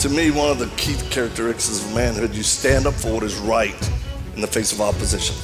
To 0.00 0.08
me, 0.08 0.30
one 0.30 0.48
of 0.48 0.58
the 0.58 0.68
key 0.78 0.96
characteristics 1.10 1.84
of 1.84 1.94
manhood, 1.94 2.34
you 2.34 2.42
stand 2.42 2.86
up 2.86 2.94
for 2.94 3.12
what 3.12 3.22
is 3.22 3.36
right 3.36 3.90
in 4.34 4.40
the 4.40 4.46
face 4.46 4.72
of 4.72 4.80
opposition. 4.80 5.36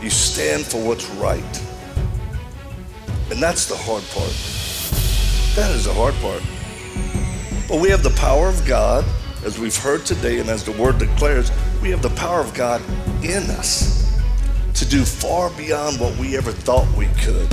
You 0.00 0.08
stand 0.08 0.64
for 0.64 0.80
what's 0.80 1.10
right. 1.16 1.42
And 3.32 3.42
that's 3.42 3.66
the 3.66 3.74
hard 3.76 4.04
part. 4.10 4.30
That 5.56 5.72
is 5.74 5.86
the 5.86 5.92
hard 5.92 6.14
part. 6.22 6.44
But 7.68 7.80
we 7.80 7.90
have 7.90 8.04
the 8.04 8.14
power 8.20 8.48
of 8.48 8.64
God, 8.64 9.04
as 9.44 9.58
we've 9.58 9.76
heard 9.76 10.06
today, 10.06 10.38
and 10.38 10.48
as 10.48 10.62
the 10.62 10.70
word 10.80 10.98
declares, 10.98 11.50
we 11.82 11.90
have 11.90 12.02
the 12.02 12.10
power 12.10 12.38
of 12.38 12.54
God 12.54 12.80
in 13.24 13.42
us 13.50 14.16
to 14.74 14.88
do 14.88 15.04
far 15.04 15.50
beyond 15.56 15.98
what 15.98 16.16
we 16.18 16.36
ever 16.36 16.52
thought 16.52 16.86
we 16.96 17.06
could. 17.18 17.52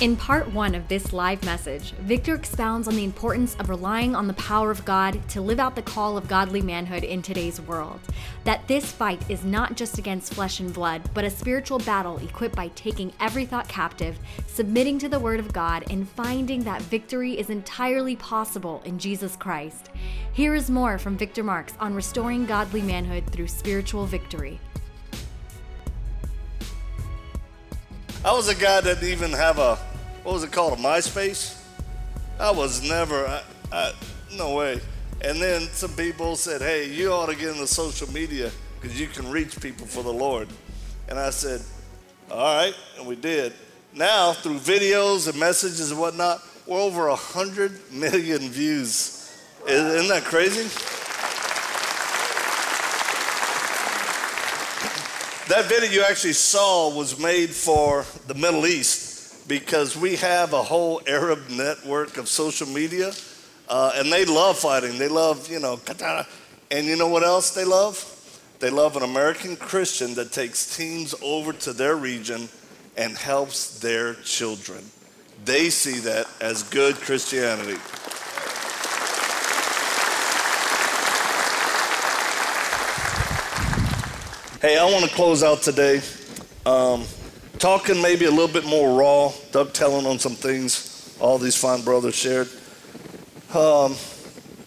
In 0.00 0.16
part 0.16 0.52
one 0.52 0.74
of 0.74 0.88
this 0.88 1.12
live 1.12 1.44
message, 1.44 1.92
Victor 1.92 2.34
expounds 2.34 2.88
on 2.88 2.96
the 2.96 3.04
importance 3.04 3.54
of 3.60 3.68
relying 3.68 4.16
on 4.16 4.26
the 4.26 4.34
power 4.34 4.72
of 4.72 4.84
God 4.84 5.26
to 5.28 5.40
live 5.40 5.60
out 5.60 5.76
the 5.76 5.82
call 5.82 6.18
of 6.18 6.26
godly 6.26 6.60
manhood 6.60 7.04
in 7.04 7.22
today's 7.22 7.60
world. 7.60 8.00
That 8.42 8.66
this 8.66 8.90
fight 8.90 9.22
is 9.30 9.44
not 9.44 9.76
just 9.76 9.96
against 9.96 10.34
flesh 10.34 10.58
and 10.58 10.74
blood, 10.74 11.08
but 11.14 11.24
a 11.24 11.30
spiritual 11.30 11.78
battle 11.78 12.18
equipped 12.18 12.56
by 12.56 12.68
taking 12.74 13.12
every 13.20 13.46
thought 13.46 13.68
captive, 13.68 14.18
submitting 14.48 14.98
to 14.98 15.08
the 15.08 15.20
Word 15.20 15.38
of 15.38 15.52
God, 15.52 15.84
and 15.88 16.08
finding 16.08 16.64
that 16.64 16.82
victory 16.82 17.38
is 17.38 17.48
entirely 17.48 18.16
possible 18.16 18.82
in 18.84 18.98
Jesus 18.98 19.36
Christ. 19.36 19.90
Here 20.32 20.56
is 20.56 20.70
more 20.70 20.98
from 20.98 21.16
Victor 21.16 21.44
Marx 21.44 21.72
on 21.78 21.94
restoring 21.94 22.46
godly 22.46 22.82
manhood 22.82 23.30
through 23.30 23.46
spiritual 23.46 24.06
victory. 24.06 24.58
I 28.24 28.32
was 28.32 28.48
a 28.48 28.54
guy 28.54 28.80
that 28.80 29.00
didn't 29.00 29.12
even 29.12 29.32
have 29.32 29.58
a, 29.58 29.76
what 30.22 30.32
was 30.32 30.44
it 30.44 30.50
called, 30.50 30.78
a 30.78 30.82
MySpace? 30.82 31.60
I 32.40 32.50
was 32.50 32.82
never, 32.88 33.26
I, 33.26 33.42
I, 33.70 33.92
no 34.34 34.54
way. 34.54 34.80
And 35.20 35.42
then 35.42 35.60
some 35.72 35.92
people 35.92 36.34
said, 36.34 36.62
hey, 36.62 36.90
you 36.90 37.12
ought 37.12 37.26
to 37.26 37.36
get 37.36 37.50
into 37.50 37.66
social 37.66 38.10
media 38.10 38.50
because 38.80 38.98
you 38.98 39.08
can 39.08 39.30
reach 39.30 39.60
people 39.60 39.86
for 39.86 40.02
the 40.02 40.12
Lord. 40.12 40.48
And 41.06 41.18
I 41.18 41.28
said, 41.28 41.60
all 42.30 42.56
right, 42.56 42.74
and 42.96 43.06
we 43.06 43.14
did. 43.14 43.52
Now, 43.94 44.32
through 44.32 44.58
videos 44.58 45.28
and 45.28 45.38
messages 45.38 45.90
and 45.90 46.00
whatnot, 46.00 46.42
we're 46.66 46.80
over 46.80 47.08
100 47.08 47.92
million 47.92 48.40
views. 48.48 49.38
Isn't 49.68 50.08
that 50.08 50.24
crazy? 50.24 50.70
That 55.48 55.66
video 55.66 55.90
you 55.90 56.02
actually 56.02 56.32
saw 56.32 56.88
was 56.96 57.18
made 57.18 57.50
for 57.50 58.06
the 58.28 58.34
Middle 58.34 58.66
East 58.66 59.46
because 59.46 59.94
we 59.94 60.16
have 60.16 60.54
a 60.54 60.62
whole 60.62 61.02
Arab 61.06 61.50
network 61.50 62.16
of 62.16 62.28
social 62.28 62.66
media, 62.66 63.12
uh, 63.68 63.92
and 63.94 64.10
they 64.10 64.24
love 64.24 64.58
fighting. 64.58 64.96
They 64.96 65.08
love, 65.08 65.50
you 65.50 65.60
know, 65.60 65.76
katana. 65.76 66.26
And 66.70 66.86
you 66.86 66.96
know 66.96 67.08
what 67.08 67.24
else 67.24 67.50
they 67.50 67.66
love? 67.66 68.10
They 68.60 68.70
love 68.70 68.96
an 68.96 69.02
American 69.02 69.54
Christian 69.56 70.14
that 70.14 70.32
takes 70.32 70.74
teams 70.74 71.14
over 71.20 71.52
to 71.52 71.74
their 71.74 71.96
region 71.96 72.48
and 72.96 73.14
helps 73.14 73.80
their 73.80 74.14
children. 74.14 74.82
They 75.44 75.68
see 75.68 75.98
that 76.00 76.26
as 76.40 76.62
good 76.62 76.94
Christianity. 76.94 77.78
Hey, 84.64 84.78
I 84.78 84.90
want 84.90 85.04
to 85.04 85.10
close 85.14 85.42
out 85.42 85.60
today 85.60 86.00
um, 86.64 87.04
talking 87.58 88.00
maybe 88.00 88.24
a 88.24 88.30
little 88.30 88.48
bit 88.48 88.64
more 88.64 88.98
raw, 88.98 89.30
Doug 89.52 89.74
telling 89.74 90.06
on 90.06 90.18
some 90.18 90.34
things 90.34 91.14
all 91.20 91.36
these 91.36 91.54
fine 91.54 91.82
brothers 91.82 92.14
shared. 92.14 92.48
Um, 93.54 93.94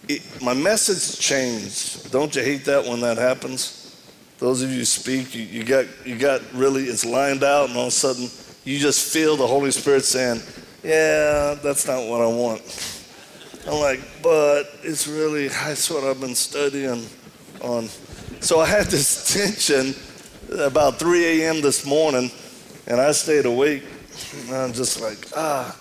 it, 0.07 0.21
my 0.39 0.53
message 0.53 1.19
changed. 1.19 2.11
Don't 2.11 2.35
you 2.35 2.43
hate 2.43 2.63
that 2.65 2.85
when 2.85 2.99
that 2.99 3.17
happens? 3.17 3.99
Those 4.37 4.61
of 4.61 4.69
you 4.69 4.77
who 4.77 4.85
speak, 4.85 5.33
you, 5.33 5.41
you, 5.41 5.63
got, 5.63 5.87
you 6.05 6.15
got 6.15 6.43
really, 6.53 6.83
it's 6.83 7.03
lined 7.03 7.43
out, 7.43 7.69
and 7.69 7.75
all 7.75 7.85
of 7.85 7.87
a 7.87 7.91
sudden 7.91 8.29
you 8.65 8.77
just 8.77 9.11
feel 9.11 9.35
the 9.35 9.47
Holy 9.47 9.71
Spirit 9.71 10.05
saying, 10.05 10.43
Yeah, 10.83 11.55
that's 11.55 11.87
not 11.87 12.07
what 12.07 12.21
I 12.21 12.27
want. 12.27 12.61
I'm 13.65 13.79
like, 13.79 14.01
but 14.21 14.65
it's 14.83 15.07
really, 15.07 15.47
that's 15.47 15.89
what 15.89 16.03
I've 16.03 16.21
been 16.21 16.35
studying 16.35 17.03
on 17.63 17.89
so 18.39 18.59
I 18.59 18.65
had 18.65 18.87
this 18.87 19.33
tension 19.33 19.95
about 20.59 20.99
3 20.99 21.41
a.m. 21.41 21.61
this 21.61 21.85
morning, 21.85 22.31
and 22.87 22.99
I 22.99 23.11
stayed 23.11 23.45
awake. 23.45 23.83
And 24.47 24.55
I'm 24.55 24.73
just 24.73 25.01
like, 25.01 25.27
ah. 25.35 25.77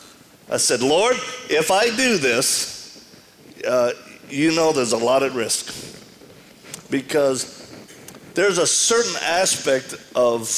I 0.49 0.59
said, 0.59 0.81
Lord, 0.81 1.17
if 1.51 1.71
I 1.71 1.87
do 1.97 2.19
this, 2.19 3.05
uh, 3.67 3.93
you 4.29 4.55
know 4.55 4.73
there's 4.73 4.93
a 4.93 4.97
lot 4.97 5.23
at 5.23 5.33
risk. 5.33 5.75
Because 6.89 7.69
there's 8.35 8.59
a 8.59 8.67
certain 8.67 9.17
aspect 9.23 9.95
of 10.15 10.49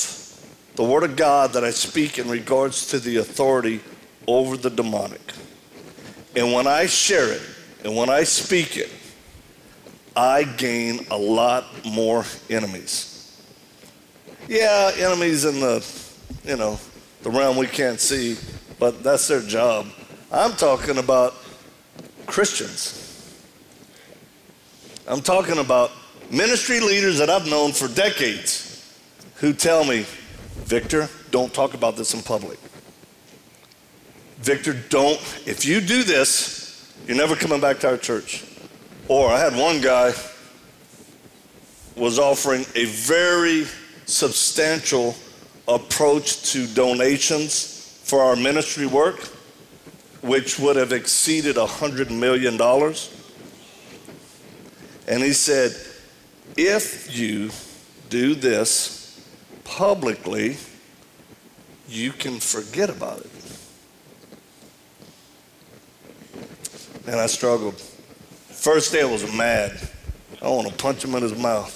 the 0.75 0.84
Word 0.84 1.04
of 1.04 1.16
God 1.16 1.54
that 1.54 1.64
I 1.64 1.70
speak 1.70 2.19
in 2.19 2.28
regards 2.28 2.87
to 2.88 2.98
the 2.98 3.16
authority 3.16 3.81
over 4.26 4.56
the 4.56 4.69
demonic. 4.69 5.32
And 6.37 6.53
when 6.53 6.66
I 6.66 6.87
share 6.87 7.32
it, 7.32 7.42
and 7.82 7.97
when 7.97 8.10
I 8.10 8.25
speak 8.25 8.76
it, 8.76 8.92
I 10.19 10.43
gain 10.43 11.06
a 11.12 11.17
lot 11.17 11.65
more 11.87 12.25
enemies. 12.51 13.41
Yeah, 14.49 14.91
enemies 14.97 15.45
in 15.45 15.61
the, 15.61 15.87
you 16.45 16.56
know, 16.56 16.81
the 17.23 17.31
realm 17.31 17.56
we 17.56 17.69
can't 17.69 18.01
see, 18.01 18.37
but 18.81 19.05
that's 19.05 19.29
their 19.29 19.43
job. 19.43 19.87
I'm 20.33 20.55
talking 20.55 20.99
about 20.99 21.37
Christians. 22.27 23.39
I'm 25.06 25.21
talking 25.21 25.59
about 25.59 25.93
ministry 26.33 26.81
leaders 26.81 27.19
that 27.19 27.31
I've 27.31 27.47
known 27.47 27.71
for 27.71 27.87
decades 27.87 28.93
who 29.37 29.53
tell 29.53 29.85
me, 29.85 30.05
Victor, 30.65 31.09
don't 31.31 31.55
talk 31.55 31.75
about 31.75 31.97
this 31.97 32.12
in 32.12 32.23
public. 32.23 32.59
Victor, 34.39 34.73
don't, 34.89 35.21
if 35.47 35.65
you 35.65 35.81
do 35.81 36.03
this, 36.03 36.93
you're 37.06 37.17
never 37.17 37.37
coming 37.37 37.61
back 37.61 37.79
to 37.79 37.91
our 37.91 37.97
church. 37.97 38.45
Or 39.08 39.30
I 39.30 39.41
had 39.41 39.56
one 39.56 39.80
guy 39.80 40.12
was 41.96 42.19
offering 42.19 42.66
a 42.74 42.84
very 42.84 43.66
substantial 44.04 45.16
approach 45.66 46.52
to 46.52 46.66
donations 46.66 48.00
for 48.04 48.22
our 48.22 48.36
ministry 48.36 48.86
work, 48.86 49.19
which 50.20 50.58
would 50.58 50.76
have 50.76 50.92
exceeded 50.92 51.56
$100 51.56 52.10
million. 52.10 52.60
And 55.08 55.22
he 55.22 55.32
said, 55.32 55.75
if 56.56 57.16
you 57.16 57.50
do 58.10 58.34
this 58.34 59.26
publicly, 59.64 60.58
you 61.88 62.12
can 62.12 62.40
forget 62.40 62.90
about 62.90 63.20
it. 63.20 63.30
And 67.06 67.16
I 67.16 67.26
struggled. 67.26 67.82
First 68.58 68.92
day 68.92 69.02
I 69.02 69.04
was 69.04 69.22
mad. 69.32 69.78
I 70.42 70.48
want 70.48 70.66
to 70.66 70.74
punch 70.74 71.05
him 71.05 71.14
in 71.14 71.22
his 71.22 71.38
mouth. 71.38 71.72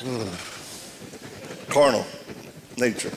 Hmm. 0.00 1.72
Carnal 1.72 2.06
nature. 2.78 3.10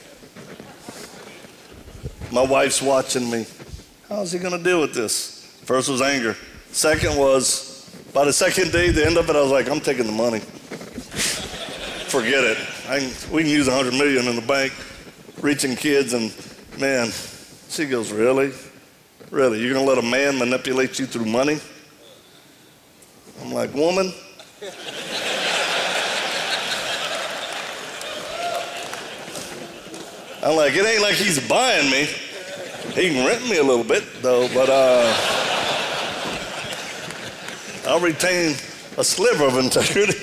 My 2.31 2.42
wife's 2.42 2.81
watching 2.81 3.30
me. 3.30 3.45
How's 4.09 4.31
he 4.31 4.39
going 4.39 4.57
to 4.57 4.63
deal 4.63 4.81
with 4.81 4.95
this? 4.95 5.62
First 5.63 5.89
was 5.89 6.01
anger. 6.01 6.36
Second 6.71 7.15
was, 7.18 7.88
by 8.12 8.25
the 8.25 8.33
second 8.33 8.71
day, 8.71 8.89
the 8.89 9.06
end 9.06 9.18
of 9.18 9.30
it, 9.30 9.36
I 9.36 9.42
was 9.42 9.51
like, 9.51 9.69
I'm 9.69 9.80
taking 9.80 10.07
the 10.07 10.12
money. 10.12 10.39
Forget 12.10 12.44
it. 12.44 12.57
Can, 12.88 13.12
we 13.31 13.44
can 13.44 13.51
use 13.51 13.68
100 13.68 13.94
million 13.94 14.27
in 14.27 14.36
the 14.36 14.42
bank, 14.42 14.74
reaching 15.39 15.75
kids, 15.75 16.13
and 16.13 16.33
man, 16.80 17.12
she 17.69 17.86
goes, 17.86 18.12
really? 18.12 18.53
Really? 19.29 19.59
You're 19.62 19.74
going 19.74 19.85
to 19.85 19.94
let 19.94 20.03
a 20.03 20.07
man 20.07 20.38
manipulate 20.38 21.00
you 21.00 21.06
through 21.06 21.25
money? 21.25 21.59
I'm 23.41 23.51
like, 23.51 23.74
woman? 23.74 24.13
I'm 30.44 30.56
like, 30.56 30.74
it 30.75 30.85
ain't 30.85 31.01
like 31.01 31.15
he's 31.15 31.45
buying 31.47 31.91
me. 31.91 32.07
He 32.94 33.09
can 33.09 33.27
rent 33.27 33.44
me 33.50 33.57
a 33.57 33.63
little 33.63 33.83
bit, 33.83 34.03
though, 34.21 34.47
but 34.53 34.69
uh, 34.69 35.13
I'll 37.85 38.00
retain 38.00 38.56
a 38.97 39.03
sliver 39.03 39.45
of 39.45 39.57
integrity. 39.57 40.18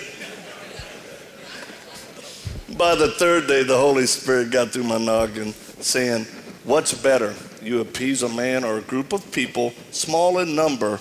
By 2.78 2.94
the 2.94 3.10
third 3.12 3.46
day, 3.46 3.64
the 3.64 3.76
Holy 3.76 4.06
Spirit 4.06 4.50
got 4.50 4.70
through 4.70 4.84
my 4.84 4.98
noggin 4.98 5.52
saying, 5.80 6.24
What's 6.64 6.94
better? 6.94 7.34
You 7.64 7.80
appease 7.80 8.22
a 8.22 8.28
man 8.28 8.62
or 8.62 8.76
a 8.76 8.82
group 8.82 9.14
of 9.14 9.32
people, 9.32 9.72
small 9.90 10.38
in 10.38 10.54
number, 10.54 11.00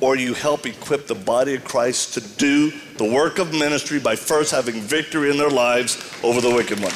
or 0.00 0.16
you 0.16 0.32
help 0.32 0.64
equip 0.64 1.06
the 1.06 1.14
body 1.14 1.54
of 1.54 1.64
Christ 1.64 2.14
to 2.14 2.20
do 2.38 2.72
the 2.96 3.04
work 3.04 3.38
of 3.38 3.52
ministry 3.52 4.00
by 4.00 4.16
first 4.16 4.50
having 4.50 4.80
victory 4.80 5.30
in 5.30 5.36
their 5.36 5.50
lives 5.50 5.96
over 6.22 6.40
the 6.40 6.48
wicked 6.48 6.80
one. 6.80 6.92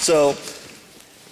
So, 0.00 0.34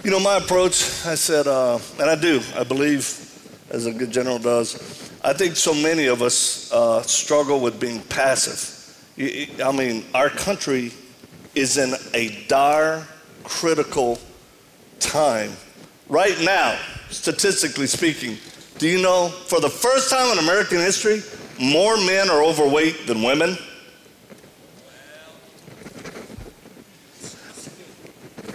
you 0.04 0.12
know, 0.12 0.20
my 0.20 0.36
approach, 0.36 1.04
I 1.04 1.16
said, 1.16 1.48
uh, 1.48 1.80
and 1.98 2.08
I 2.08 2.14
do, 2.14 2.40
I 2.54 2.62
believe, 2.62 3.24
as 3.70 3.86
a 3.86 3.92
good 3.92 4.12
general 4.12 4.38
does, 4.38 5.10
I 5.24 5.32
think 5.32 5.56
so 5.56 5.74
many 5.74 6.06
of 6.06 6.22
us 6.22 6.70
uh, 6.72 7.02
struggle 7.02 7.58
with 7.58 7.80
being 7.80 8.02
passive. 8.02 8.76
I 9.18 9.72
mean, 9.72 10.04
our 10.14 10.30
country 10.30 10.92
is 11.54 11.78
in 11.78 11.94
a 12.14 12.44
dire, 12.46 13.06
critical 13.44 14.18
time. 15.00 15.52
Right 16.08 16.38
now, 16.40 16.78
statistically 17.10 17.86
speaking, 17.86 18.38
do 18.78 18.88
you 18.88 19.02
know 19.02 19.28
for 19.28 19.60
the 19.60 19.68
first 19.68 20.10
time 20.10 20.32
in 20.32 20.38
American 20.38 20.78
history, 20.78 21.22
more 21.60 21.96
men 21.96 22.30
are 22.30 22.42
overweight 22.42 23.06
than 23.06 23.22
women? 23.22 23.56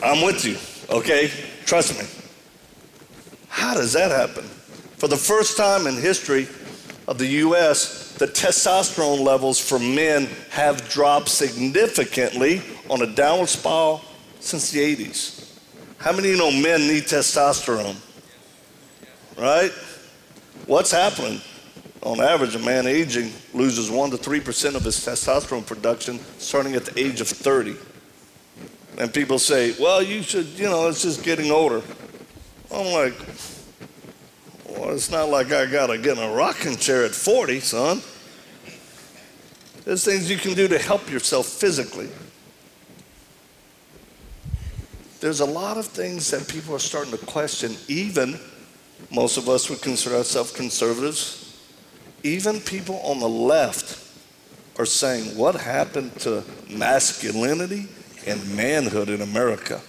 I'm 0.04 0.24
with 0.26 0.44
you, 0.44 0.58
okay? 0.94 1.32
Trust 1.66 1.98
me. 1.98 2.06
How 3.48 3.74
does 3.74 3.94
that 3.94 4.12
happen? 4.12 4.44
For 4.98 5.08
the 5.08 5.18
first 5.18 5.58
time 5.58 5.88
in 5.88 5.96
history 5.96 6.48
of 7.08 7.18
the 7.18 7.28
US, 7.28 8.14
the 8.14 8.28
testosterone 8.28 9.20
levels 9.20 9.60
for 9.60 9.80
men 9.80 10.28
have 10.50 10.88
dropped 10.90 11.30
significantly 11.30 12.62
on 12.94 13.02
a 13.02 13.08
downward 13.08 13.50
spiral 13.50 14.02
since 14.40 14.70
the 14.70 14.80
80s. 14.80 15.58
How 15.98 16.12
many 16.12 16.30
you 16.30 16.38
know 16.38 16.52
men 16.52 16.88
need 16.88 17.06
testosterone? 17.06 17.96
Right? 19.36 19.72
What's 20.68 20.92
happening? 20.92 21.42
On 22.04 22.22
average, 22.22 22.54
a 22.54 22.60
man 22.60 22.86
aging 22.86 23.32
loses 23.54 23.90
1% 23.90 24.12
to 24.12 24.18
3% 24.18 24.76
of 24.76 24.84
his 24.84 24.98
testosterone 24.98 25.66
production 25.66 26.20
starting 26.38 26.76
at 26.76 26.86
the 26.86 27.00
age 27.00 27.20
of 27.20 27.28
30. 27.28 27.76
And 29.00 29.12
people 29.12 29.40
say, 29.40 29.74
well, 29.80 30.04
you 30.04 30.22
should, 30.22 30.46
you 30.48 30.66
know, 30.66 30.88
it's 30.88 31.02
just 31.02 31.24
getting 31.24 31.50
older. 31.50 31.82
I'm 32.72 32.94
like, 32.94 33.16
well, 34.70 34.92
it's 34.92 35.10
not 35.10 35.30
like 35.30 35.52
I 35.52 35.66
got 35.66 35.88
to 35.88 35.98
get 35.98 36.18
in 36.18 36.24
a 36.24 36.32
rocking 36.32 36.76
chair 36.76 37.06
at 37.06 37.12
40, 37.12 37.60
son. 37.62 38.02
There's 39.84 40.06
things 40.06 40.30
you 40.30 40.38
can 40.38 40.54
do 40.54 40.68
to 40.68 40.78
help 40.78 41.10
yourself 41.10 41.48
physically. 41.48 42.10
There's 45.24 45.40
a 45.40 45.46
lot 45.46 45.78
of 45.78 45.86
things 45.86 46.30
that 46.32 46.50
people 46.50 46.76
are 46.76 46.80
starting 46.80 47.18
to 47.18 47.26
question, 47.26 47.78
even 47.88 48.38
most 49.10 49.38
of 49.38 49.48
us 49.48 49.70
would 49.70 49.82
consider 49.82 50.18
ourselves 50.18 50.52
conservatives. 50.52 51.64
Even 52.24 52.60
people 52.60 52.98
on 53.06 53.20
the 53.20 53.30
left 53.30 54.06
are 54.78 54.86
saying, 54.86 55.38
What 55.38 55.56
happened 55.56 56.14
to 56.20 56.44
masculinity 56.70 57.88
and 58.28 58.54
manhood 58.54 59.08
in 59.08 59.22
America? 59.22 59.80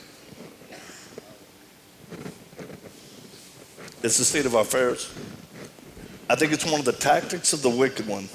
It's 4.05 4.19
the 4.19 4.25
state 4.25 4.47
of 4.47 4.55
affairs. 4.55 5.13
I 6.31 6.37
think 6.37 6.53
it's 6.53 6.65
one 6.65 6.79
of 6.79 6.87
the 6.87 6.93
tactics 6.93 7.53
of 7.53 7.61
the 7.61 7.71
wicked 7.71 8.07
one 8.07 8.29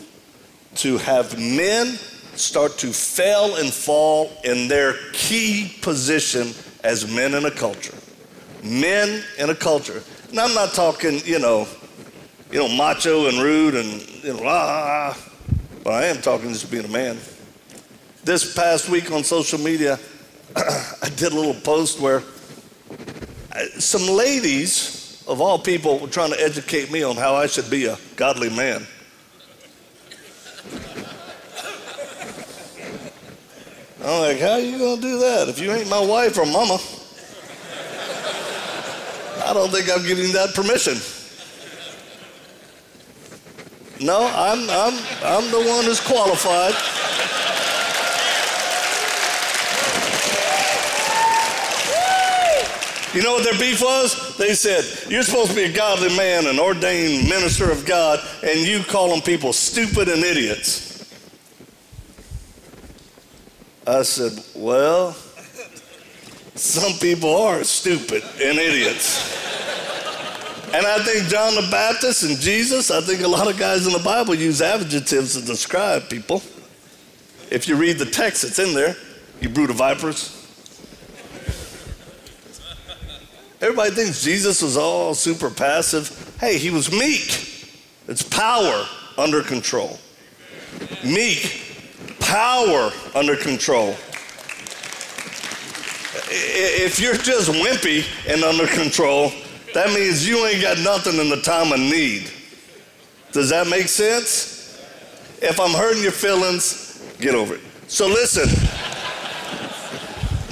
to 0.76 0.98
have 0.98 1.40
men 1.40 1.98
start 2.36 2.78
to 2.80 2.88
fail 2.88 3.56
and 3.56 3.72
fall 3.72 4.34
in 4.44 4.68
their 4.68 4.96
key 5.14 5.78
position 5.82 6.54
as 6.84 7.10
men 7.14 7.34
in 7.34 7.46
a 7.46 7.52
culture. 7.52 7.96
Men 8.64 9.24
in 9.38 9.50
a 9.50 9.56
culture. 9.56 10.04
And 10.30 10.40
I'm 10.40 10.54
not 10.54 10.74
talking, 10.74 11.20
you 11.26 11.40
know, 11.40 11.68
you 12.52 12.60
know, 12.60 12.68
macho 12.68 13.28
and 13.28 13.42
rude 13.42 13.76
and 13.76 14.02
you 14.24 14.34
know, 14.34 14.44
ah, 14.46 15.18
but 15.84 15.94
I 15.94 16.06
am 16.06 16.22
talking 16.22 16.50
just 16.50 16.70
being 16.70 16.86
a 16.86 16.90
man. 16.90 17.18
This 18.24 18.54
past 18.54 18.90
week 18.90 19.12
on 19.12 19.24
social 19.24 19.60
media, 19.60 20.00
I 20.56 21.10
did 21.16 21.32
a 21.32 21.36
little 21.36 21.60
post 21.62 22.00
where 22.00 22.24
uh, 23.56 23.66
some 23.80 24.08
ladies 24.08 25.24
of 25.28 25.42
all 25.42 25.60
people 25.60 26.00
were 26.00 26.08
trying 26.08 26.32
to 26.32 26.42
educate 26.42 26.92
me 26.92 27.04
on 27.04 27.16
how 27.16 27.36
I 27.36 27.46
should 27.48 27.70
be 27.70 27.86
a 27.86 27.98
godly 28.16 28.50
man. 28.50 28.86
I'm 34.02 34.22
like, 34.22 34.40
how 34.40 34.56
you 34.56 34.78
to 34.78 35.02
do 35.02 35.20
that 35.20 35.50
if 35.50 35.60
you 35.60 35.72
ain't 35.72 35.90
my 35.90 36.00
wife 36.00 36.38
or 36.38 36.46
mama? 36.46 36.80
I 39.46 39.54
don't 39.54 39.70
think 39.72 39.90
I'm 39.90 40.06
giving 40.06 40.32
that 40.34 40.54
permission. 40.54 40.96
No, 44.00 44.26
I'm, 44.34 44.70
I'm, 44.70 44.94
I'm 45.24 45.52
the 45.52 45.70
one 45.70 45.84
who's 45.84 46.00
qualified. 46.00 46.74
You 53.14 53.24
know 53.24 53.34
what 53.34 53.44
their 53.44 53.60
beef 53.60 53.82
was? 53.82 54.38
They 54.38 54.54
said, 54.54 55.12
You're 55.12 55.24
supposed 55.24 55.50
to 55.50 55.56
be 55.56 55.64
a 55.64 55.74
godly 55.74 56.16
man, 56.16 56.46
an 56.46 56.60
ordained 56.60 57.28
minister 57.28 57.70
of 57.72 57.86
God, 57.86 58.26
and 58.44 58.60
you 58.60 58.84
call 58.84 59.10
them 59.10 59.22
people 59.22 59.52
stupid 59.52 60.08
and 60.08 60.24
idiots. 60.24 60.89
I 63.90 64.04
said, 64.04 64.44
Well, 64.56 65.14
some 66.54 66.94
people 67.00 67.36
are 67.36 67.64
stupid 67.64 68.22
and 68.42 68.60
idiots. 68.60 69.36
and 70.74 70.86
I 70.86 71.00
think 71.04 71.28
John 71.28 71.56
the 71.56 71.68
Baptist 71.72 72.24
and 72.24 72.38
Jesus, 72.38 72.92
I 72.92 73.02
think 73.02 73.22
a 73.22 73.28
lot 73.28 73.50
of 73.50 73.58
guys 73.58 73.88
in 73.88 73.94
the 73.94 74.00
Bible 74.00 74.36
use 74.36 74.62
adjectives 74.62 75.40
to 75.40 75.46
describe 75.46 76.08
people. 76.08 76.44
If 77.50 77.68
you 77.68 77.76
read 77.76 77.98
the 77.98 78.06
text, 78.06 78.44
it's 78.44 78.60
in 78.60 78.76
there. 78.76 78.96
You 79.42 79.50
brood 79.50 79.72
of 79.72 79.78
vipers. 79.78 80.36
Everybody 83.60 83.90
thinks 83.92 84.24
Jesus 84.24 84.62
was 84.62 84.78
all 84.78 85.16
super 85.16 85.50
passive. 85.50 86.36
Hey, 86.40 86.60
he 86.60 86.70
was 86.70 86.92
meek. 86.92 87.74
It's 88.08 88.22
power 88.22 88.86
under 89.18 89.42
control. 89.42 89.98
Meek 91.04 91.59
power 92.20 92.92
under 93.16 93.36
control. 93.36 93.96
If 96.32 97.00
you're 97.00 97.16
just 97.16 97.50
wimpy 97.50 98.06
and 98.32 98.44
under 98.44 98.68
control, 98.68 99.32
that 99.74 99.90
means 99.94 100.28
you 100.28 100.46
ain't 100.46 100.62
got 100.62 100.80
nothing 100.80 101.20
in 101.20 101.30
the 101.30 101.42
time 101.42 101.72
of 101.72 101.80
need. 101.80 102.32
Does 103.32 103.50
that 103.50 103.68
make 103.68 103.88
sense? 103.88 104.84
If 105.42 105.60
I'm 105.60 105.72
hurting 105.72 106.04
your 106.04 106.12
feelings, 106.12 107.02
get 107.20 107.36
over 107.36 107.56
it. 107.56 107.62
So 107.88 108.08
listen. 108.08 108.50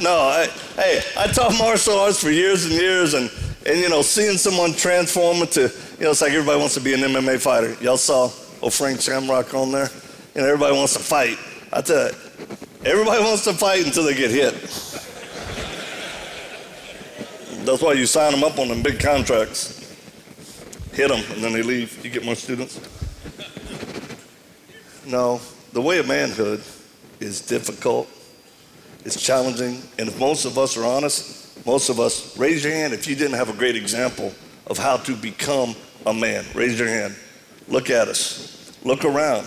No, 0.02 0.12
I, 0.12 0.46
hey, 0.76 1.02
I 1.18 1.28
taught 1.28 1.58
martial 1.58 2.00
arts 2.00 2.22
for 2.22 2.30
years 2.30 2.66
and 2.66 2.74
years, 2.74 3.16
and, 3.16 3.32
and 3.66 3.80
you 3.80 3.90
know, 3.90 4.04
seeing 4.04 4.38
someone 4.38 4.74
transform 4.74 5.38
into, 5.38 5.62
you 5.98 6.04
know, 6.04 6.12
it's 6.12 6.22
like 6.22 6.32
everybody 6.32 6.60
wants 6.60 6.76
to 6.76 6.80
be 6.80 6.94
an 6.94 7.00
MMA 7.00 7.40
fighter. 7.40 7.76
Y'all 7.82 7.98
saw 7.98 8.30
old 8.62 8.74
Frank 8.74 9.02
Shamrock 9.02 9.54
on 9.56 9.72
there? 9.72 9.90
You 10.36 10.42
know, 10.42 10.48
everybody 10.48 10.76
wants 10.76 10.94
to 10.94 11.00
fight. 11.00 11.38
I 11.74 11.82
tell 11.82 12.10
you, 12.10 12.16
everybody 12.86 13.24
wants 13.24 13.44
to 13.46 13.54
fight 13.54 13.86
until 13.86 14.04
they 14.04 14.16
get 14.16 14.32
hit. 14.32 14.54
That's 17.66 17.82
why 17.82 17.94
you 17.94 18.06
sign 18.06 18.32
them 18.32 18.44
up 18.44 18.58
on 18.60 18.70
them 18.70 18.82
big 18.82 19.00
contracts. 19.00 19.84
Hit 20.94 21.10
them, 21.10 21.24
and 21.34 21.44
then 21.44 21.54
they 21.54 21.62
leave. 21.62 22.04
You 22.04 22.10
get 22.10 22.24
more 22.24 22.36
students. 22.36 22.80
No, 25.06 25.42
the 25.74 25.82
way 25.82 26.00
of 26.00 26.08
manhood 26.08 26.64
is 27.20 27.42
difficult, 27.42 28.08
it's 29.06 29.22
challenging, 29.22 29.82
and 30.00 30.08
if 30.10 30.20
most 30.20 30.46
of 30.46 30.58
us 30.58 30.78
are 30.78 30.86
honest, 30.86 31.66
most 31.66 31.90
of 31.90 32.00
us, 32.00 32.38
raise 32.38 32.64
your 32.64 32.74
hand 32.74 32.94
if 32.94 33.08
you 33.08 33.16
didn't 33.16 33.38
have 33.38 33.50
a 33.50 33.54
great 33.54 33.76
example 33.76 34.34
of 34.68 34.78
how 34.78 34.98
to 34.98 35.16
become 35.16 35.76
a 36.06 36.14
man. 36.14 36.46
Raise 36.54 36.80
your 36.80 36.88
hand. 36.88 37.16
Look 37.68 37.90
at 37.90 38.08
us. 38.08 38.78
Look 38.84 39.04
around. 39.04 39.46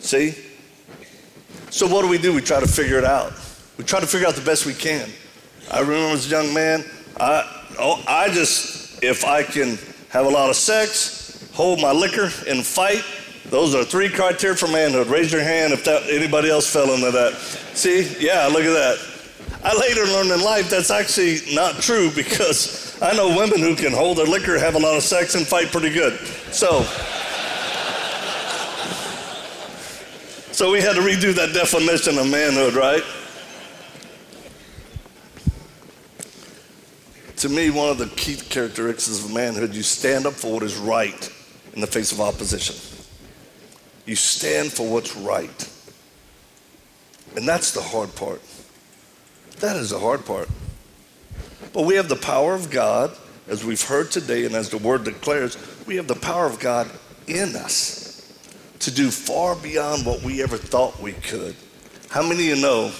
See? 0.00 0.34
So 1.70 1.86
what 1.86 2.02
do 2.02 2.08
we 2.08 2.18
do? 2.18 2.34
We 2.34 2.40
try 2.40 2.58
to 2.58 2.66
figure 2.66 2.98
it 2.98 3.04
out. 3.04 3.32
We 3.78 3.84
try 3.84 4.00
to 4.00 4.06
figure 4.06 4.26
out 4.26 4.34
the 4.34 4.42
best 4.42 4.66
we 4.66 4.74
can. 4.74 5.08
I 5.70 5.80
remember 5.80 6.14
as 6.14 6.26
a 6.26 6.30
young 6.30 6.52
man, 6.52 6.84
I, 7.18 7.64
oh, 7.78 8.02
I 8.08 8.28
just, 8.28 9.02
if 9.04 9.24
I 9.24 9.44
can 9.44 9.78
have 10.08 10.26
a 10.26 10.28
lot 10.28 10.50
of 10.50 10.56
sex, 10.56 11.48
hold 11.54 11.80
my 11.80 11.92
liquor, 11.92 12.28
and 12.48 12.66
fight, 12.66 13.04
those 13.50 13.76
are 13.76 13.84
three 13.84 14.08
criteria 14.08 14.56
for 14.56 14.66
manhood. 14.66 15.06
Raise 15.06 15.32
your 15.32 15.42
hand 15.42 15.72
if 15.72 15.84
that, 15.84 16.02
anybody 16.10 16.50
else 16.50 16.70
fell 16.70 16.92
into 16.92 17.12
that. 17.12 17.34
See? 17.74 18.16
Yeah, 18.18 18.46
look 18.48 18.64
at 18.64 18.72
that. 18.72 18.98
I 19.62 19.78
later 19.78 20.06
learned 20.06 20.30
in 20.32 20.42
life 20.42 20.70
that's 20.70 20.90
actually 20.90 21.54
not 21.54 21.76
true 21.76 22.10
because 22.14 23.00
I 23.00 23.12
know 23.14 23.36
women 23.36 23.60
who 23.60 23.76
can 23.76 23.92
hold 23.92 24.18
their 24.18 24.26
liquor, 24.26 24.58
have 24.58 24.74
a 24.74 24.78
lot 24.78 24.96
of 24.96 25.04
sex, 25.04 25.36
and 25.36 25.46
fight 25.46 25.68
pretty 25.70 25.90
good. 25.90 26.18
So, 26.52 26.84
so 30.60 30.70
we 30.70 30.82
had 30.82 30.94
to 30.94 31.00
redo 31.00 31.32
that 31.32 31.54
definition 31.54 32.18
of 32.18 32.28
manhood, 32.28 32.74
right? 32.74 33.02
To 37.36 37.48
me, 37.48 37.70
one 37.70 37.88
of 37.88 37.96
the 37.96 38.08
key 38.08 38.36
characteristics 38.36 39.24
of 39.24 39.32
manhood, 39.32 39.74
you 39.74 39.82
stand 39.82 40.26
up 40.26 40.34
for 40.34 40.52
what 40.52 40.62
is 40.62 40.76
right 40.76 41.32
in 41.72 41.80
the 41.80 41.86
face 41.86 42.12
of 42.12 42.20
opposition. 42.20 42.76
You 44.04 44.14
stand 44.16 44.70
for 44.70 44.86
what's 44.86 45.16
right. 45.16 45.72
And 47.36 47.48
that's 47.48 47.72
the 47.72 47.80
hard 47.80 48.14
part. 48.14 48.42
That 49.60 49.76
is 49.76 49.88
the 49.88 49.98
hard 49.98 50.26
part. 50.26 50.50
But 51.72 51.86
we 51.86 51.94
have 51.94 52.10
the 52.10 52.16
power 52.16 52.54
of 52.54 52.70
God, 52.70 53.16
as 53.48 53.64
we've 53.64 53.80
heard 53.80 54.10
today, 54.10 54.44
and 54.44 54.54
as 54.54 54.68
the 54.68 54.76
word 54.76 55.04
declares, 55.04 55.56
we 55.86 55.96
have 55.96 56.06
the 56.06 56.16
power 56.16 56.44
of 56.44 56.60
God 56.60 56.90
in 57.26 57.56
us 57.56 57.99
to 58.80 58.90
do 58.90 59.10
far 59.10 59.54
beyond 59.56 60.04
what 60.04 60.22
we 60.22 60.42
ever 60.42 60.56
thought 60.56 61.00
we 61.00 61.12
could. 61.12 61.54
How 62.08 62.22
many 62.22 62.50
of 62.50 62.56
you 62.56 62.62
know 62.62 62.92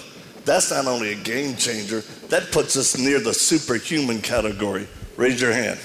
that's 0.45 0.71
not 0.71 0.87
only 0.87 1.13
a 1.13 1.17
game 1.17 1.57
changer, 1.57 2.01
that 2.29 2.53
puts 2.53 2.77
us 2.77 2.97
near 2.97 3.21
the 3.21 3.35
superhuman 3.35 4.21
category? 4.21 4.87
Raise 5.17 5.41
your 5.41 5.53
hand. 5.53 5.81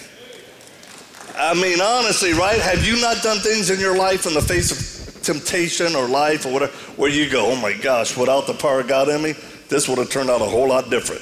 I 1.37 1.53
mean, 1.53 1.81
honestly, 1.81 2.33
right? 2.33 2.59
Have 2.59 2.85
you 2.85 3.01
not 3.01 3.21
done 3.21 3.39
things 3.39 3.69
in 3.69 3.79
your 3.79 3.97
life 3.97 4.25
in 4.25 4.33
the 4.33 4.41
face 4.41 4.71
of 4.71 5.23
temptation 5.23 5.95
or 5.95 6.07
life 6.07 6.45
or 6.45 6.53
whatever 6.53 6.71
where 6.95 7.09
you 7.09 7.29
go, 7.29 7.51
oh 7.51 7.55
my 7.55 7.73
gosh, 7.73 8.15
without 8.15 8.47
the 8.47 8.53
power 8.53 8.81
of 8.81 8.87
God 8.87 9.09
in 9.09 9.21
me, 9.21 9.33
this 9.69 9.89
would 9.89 9.97
have 9.97 10.09
turned 10.09 10.29
out 10.29 10.41
a 10.41 10.45
whole 10.45 10.69
lot 10.69 10.89
different? 10.89 11.21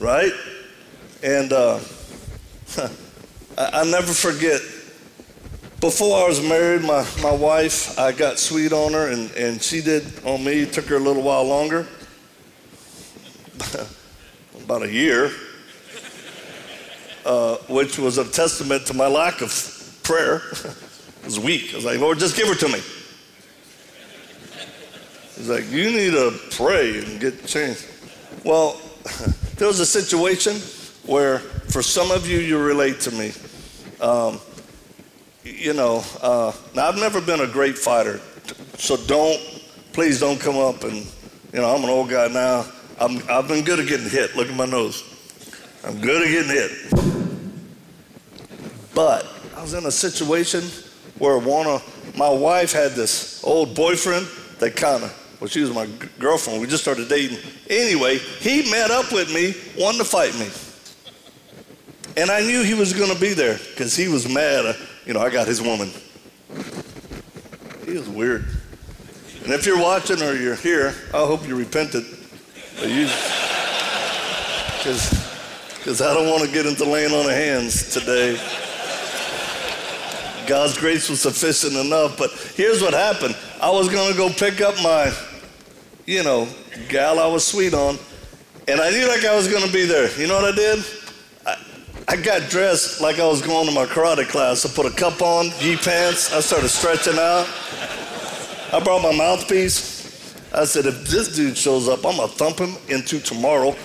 Right? 0.00 0.32
And 1.22 1.52
uh, 1.52 1.80
I, 3.58 3.80
I 3.80 3.84
never 3.84 4.12
forget, 4.12 4.62
before 5.80 6.22
I 6.22 6.28
was 6.28 6.42
married, 6.42 6.82
my, 6.82 7.06
my 7.22 7.32
wife, 7.32 7.98
I 7.98 8.12
got 8.12 8.38
sweet 8.38 8.72
on 8.72 8.92
her, 8.92 9.08
and, 9.08 9.30
and 9.32 9.62
she 9.62 9.80
did 9.80 10.04
on 10.24 10.44
me. 10.44 10.60
It 10.60 10.74
took 10.74 10.84
her 10.86 10.96
a 10.96 11.00
little 11.00 11.22
while 11.22 11.44
longer, 11.44 11.86
about 14.62 14.82
a 14.82 14.92
year, 14.92 15.32
uh, 17.24 17.56
which 17.68 17.98
was 17.98 18.18
a 18.18 18.30
testament 18.30 18.86
to 18.88 18.94
my 18.94 19.06
lack 19.06 19.40
of 19.40 20.00
prayer. 20.02 20.42
I 21.22 21.24
was 21.24 21.40
weak. 21.40 21.72
I 21.72 21.76
was 21.76 21.84
like, 21.86 21.98
Lord, 21.98 22.18
just 22.18 22.36
give 22.36 22.48
her 22.48 22.54
to 22.54 22.68
me. 22.68 22.80
He's 25.36 25.48
like, 25.48 25.70
you 25.70 25.90
need 25.90 26.12
to 26.12 26.38
pray 26.50 26.98
and 26.98 27.18
get 27.18 27.46
changed. 27.46 27.86
Well, 28.44 28.78
there 29.56 29.66
was 29.66 29.80
a 29.80 29.86
situation 29.86 30.56
where, 31.10 31.38
for 31.38 31.82
some 31.82 32.10
of 32.10 32.28
you, 32.28 32.38
you 32.38 32.58
relate 32.58 33.00
to 33.00 33.10
me. 33.12 33.32
Um, 34.00 34.40
you 35.60 35.74
know, 35.74 36.02
uh, 36.22 36.52
now 36.74 36.88
I've 36.88 36.96
never 36.96 37.20
been 37.20 37.40
a 37.40 37.46
great 37.46 37.76
fighter, 37.76 38.18
so 38.78 38.96
don't, 38.96 39.38
please 39.92 40.18
don't 40.18 40.40
come 40.40 40.56
up 40.56 40.84
and, 40.84 40.96
you 41.52 41.60
know, 41.60 41.74
I'm 41.74 41.84
an 41.84 41.90
old 41.90 42.08
guy 42.08 42.28
now. 42.28 42.64
I'm, 42.98 43.22
I've 43.28 43.46
been 43.46 43.64
good 43.64 43.78
at 43.78 43.86
getting 43.86 44.08
hit. 44.08 44.34
Look 44.36 44.48
at 44.48 44.56
my 44.56 44.64
nose. 44.64 45.04
I'm 45.84 46.00
good 46.00 46.22
at 46.22 46.28
getting 46.28 46.50
hit. 46.50 46.70
But 48.94 49.26
I 49.54 49.62
was 49.62 49.74
in 49.74 49.84
a 49.84 49.90
situation 49.90 50.62
where 51.18 51.38
one 51.38 51.66
of 51.66 52.16
my 52.16 52.30
wife 52.30 52.72
had 52.72 52.92
this 52.92 53.44
old 53.44 53.74
boyfriend 53.74 54.26
that 54.58 54.76
kind 54.76 55.04
of, 55.04 55.36
well, 55.40 55.48
she 55.48 55.60
was 55.60 55.72
my 55.72 55.86
g- 55.86 56.08
girlfriend. 56.18 56.60
We 56.60 56.66
just 56.66 56.82
started 56.82 57.08
dating. 57.08 57.38
Anyway, 57.68 58.18
he 58.18 58.70
met 58.70 58.90
up 58.90 59.12
with 59.12 59.32
me, 59.32 59.54
wanted 59.78 59.98
to 59.98 60.04
fight 60.04 60.38
me. 60.38 60.48
And 62.16 62.30
I 62.30 62.40
knew 62.40 62.62
he 62.62 62.74
was 62.74 62.92
going 62.92 63.12
to 63.12 63.20
be 63.20 63.32
there 63.32 63.58
because 63.58 63.94
he 63.96 64.08
was 64.08 64.28
mad. 64.28 64.76
You 65.10 65.14
know, 65.14 65.22
I 65.22 65.30
got 65.30 65.48
his 65.48 65.60
woman. 65.60 65.90
He 67.84 67.94
was 67.94 68.08
weird. 68.08 68.46
And 69.42 69.52
if 69.52 69.66
you're 69.66 69.82
watching 69.82 70.22
or 70.22 70.34
you're 70.36 70.54
here, 70.54 70.94
I 71.12 71.26
hope 71.26 71.48
you 71.48 71.56
repented. 71.56 72.04
Because 74.76 76.00
I 76.00 76.14
don't 76.14 76.30
want 76.30 76.44
to 76.44 76.52
get 76.52 76.64
into 76.64 76.84
laying 76.84 77.12
on 77.12 77.26
of 77.26 77.32
hands 77.32 77.92
today. 77.92 78.34
God's 80.46 80.78
grace 80.78 81.10
was 81.10 81.20
sufficient 81.20 81.74
enough. 81.74 82.16
But 82.16 82.30
here's 82.54 82.80
what 82.80 82.94
happened 82.94 83.36
I 83.60 83.68
was 83.68 83.88
going 83.88 84.12
to 84.12 84.16
go 84.16 84.28
pick 84.28 84.60
up 84.60 84.76
my, 84.80 85.12
you 86.06 86.22
know, 86.22 86.46
gal 86.88 87.18
I 87.18 87.26
was 87.26 87.44
sweet 87.44 87.74
on, 87.74 87.98
and 88.68 88.80
I 88.80 88.90
knew 88.90 89.08
like 89.08 89.24
I 89.24 89.34
was 89.34 89.48
going 89.48 89.66
to 89.66 89.72
be 89.72 89.86
there. 89.86 90.16
You 90.20 90.28
know 90.28 90.40
what 90.40 90.52
I 90.52 90.56
did? 90.56 90.84
I, 92.10 92.16
got 92.16 92.50
dressed 92.50 93.00
like 93.00 93.20
I 93.20 93.26
was 93.26 93.40
going 93.40 93.68
to 93.68 93.72
my 93.72 93.86
karate 93.86 94.28
class. 94.28 94.66
I 94.66 94.68
put 94.74 94.84
a 94.84 94.94
cup 94.94 95.22
on, 95.22 95.50
gi 95.60 95.76
pants. 95.76 96.34
I 96.34 96.40
started 96.40 96.68
stretching 96.68 97.14
out. 97.14 97.48
I 98.72 98.80
brought 98.82 99.02
my 99.02 99.16
mouthpiece. 99.16 100.34
I 100.52 100.64
said, 100.64 100.86
if 100.86 101.06
this 101.06 101.36
dude 101.36 101.56
shows 101.56 101.88
up, 101.88 102.04
I'm 102.04 102.16
to 102.16 102.26
thump 102.26 102.58
him 102.58 102.74
into 102.88 103.20
tomorrow. 103.20 103.76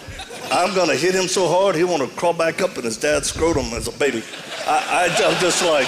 I'm 0.51 0.73
to 0.73 0.95
hit 0.95 1.13
him 1.13 1.27
so 1.27 1.47
hard, 1.47 1.75
he'll 1.75 1.87
want 1.87 2.01
to 2.01 2.15
crawl 2.17 2.33
back 2.33 2.61
up 2.61 2.75
in 2.77 2.83
his 2.83 2.97
dad's 2.97 3.29
scrotum 3.29 3.65
as 3.73 3.87
a 3.87 3.91
baby. 3.99 4.23
I, 4.65 5.09
I'm 5.23 5.39
just 5.39 5.63
like, 5.63 5.87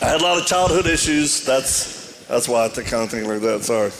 I 0.00 0.12
had 0.12 0.20
a 0.20 0.24
lot 0.24 0.38
of 0.38 0.46
childhood 0.46 0.86
issues. 0.86 1.44
That's, 1.44 2.24
that's 2.26 2.48
why 2.48 2.66
I 2.66 2.68
kind 2.68 3.02
of 3.02 3.10
think 3.10 3.26
like 3.26 3.40
that. 3.40 3.64
Sorry. 3.64 3.90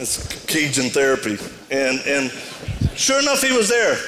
It's 0.00 0.46
Cajun 0.46 0.90
therapy. 0.90 1.38
And, 1.70 2.00
and 2.06 2.30
sure 2.96 3.20
enough, 3.20 3.42
he 3.42 3.56
was 3.56 3.68
there. 3.68 3.98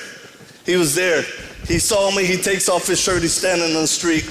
He 0.64 0.76
was 0.76 0.94
there. 0.94 1.22
He 1.66 1.78
saw 1.78 2.10
me. 2.10 2.24
He 2.24 2.36
takes 2.36 2.68
off 2.68 2.86
his 2.86 3.00
shirt. 3.00 3.22
He's 3.22 3.34
standing 3.34 3.68
in 3.68 3.74
the 3.74 3.86
street. 3.86 4.24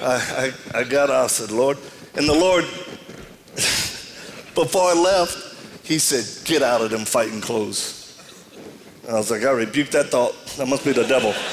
I, 0.00 0.52
I, 0.74 0.80
I 0.80 0.84
got 0.84 1.10
out. 1.10 1.24
I 1.24 1.26
said, 1.28 1.50
Lord. 1.50 1.78
And 2.14 2.28
the 2.28 2.34
Lord, 2.34 2.64
before 4.54 4.82
I 4.82 4.94
left, 4.94 5.86
he 5.86 5.98
said, 5.98 6.24
Get 6.46 6.62
out 6.62 6.80
of 6.80 6.90
them 6.90 7.04
fighting 7.04 7.40
clothes. 7.40 7.98
And 9.06 9.12
I 9.12 9.18
was 9.18 9.30
like, 9.30 9.44
I 9.44 9.50
rebuked 9.50 9.92
that 9.92 10.06
thought. 10.06 10.34
That 10.56 10.66
must 10.66 10.84
be 10.84 10.92
the 10.92 11.04
devil. 11.04 11.34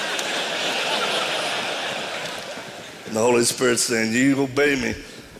And 3.09 3.15
the 3.15 3.21
Holy 3.21 3.43
Spirit 3.43 3.79
saying, 3.79 4.13
You 4.13 4.39
obey 4.43 4.79
me. 4.79 4.93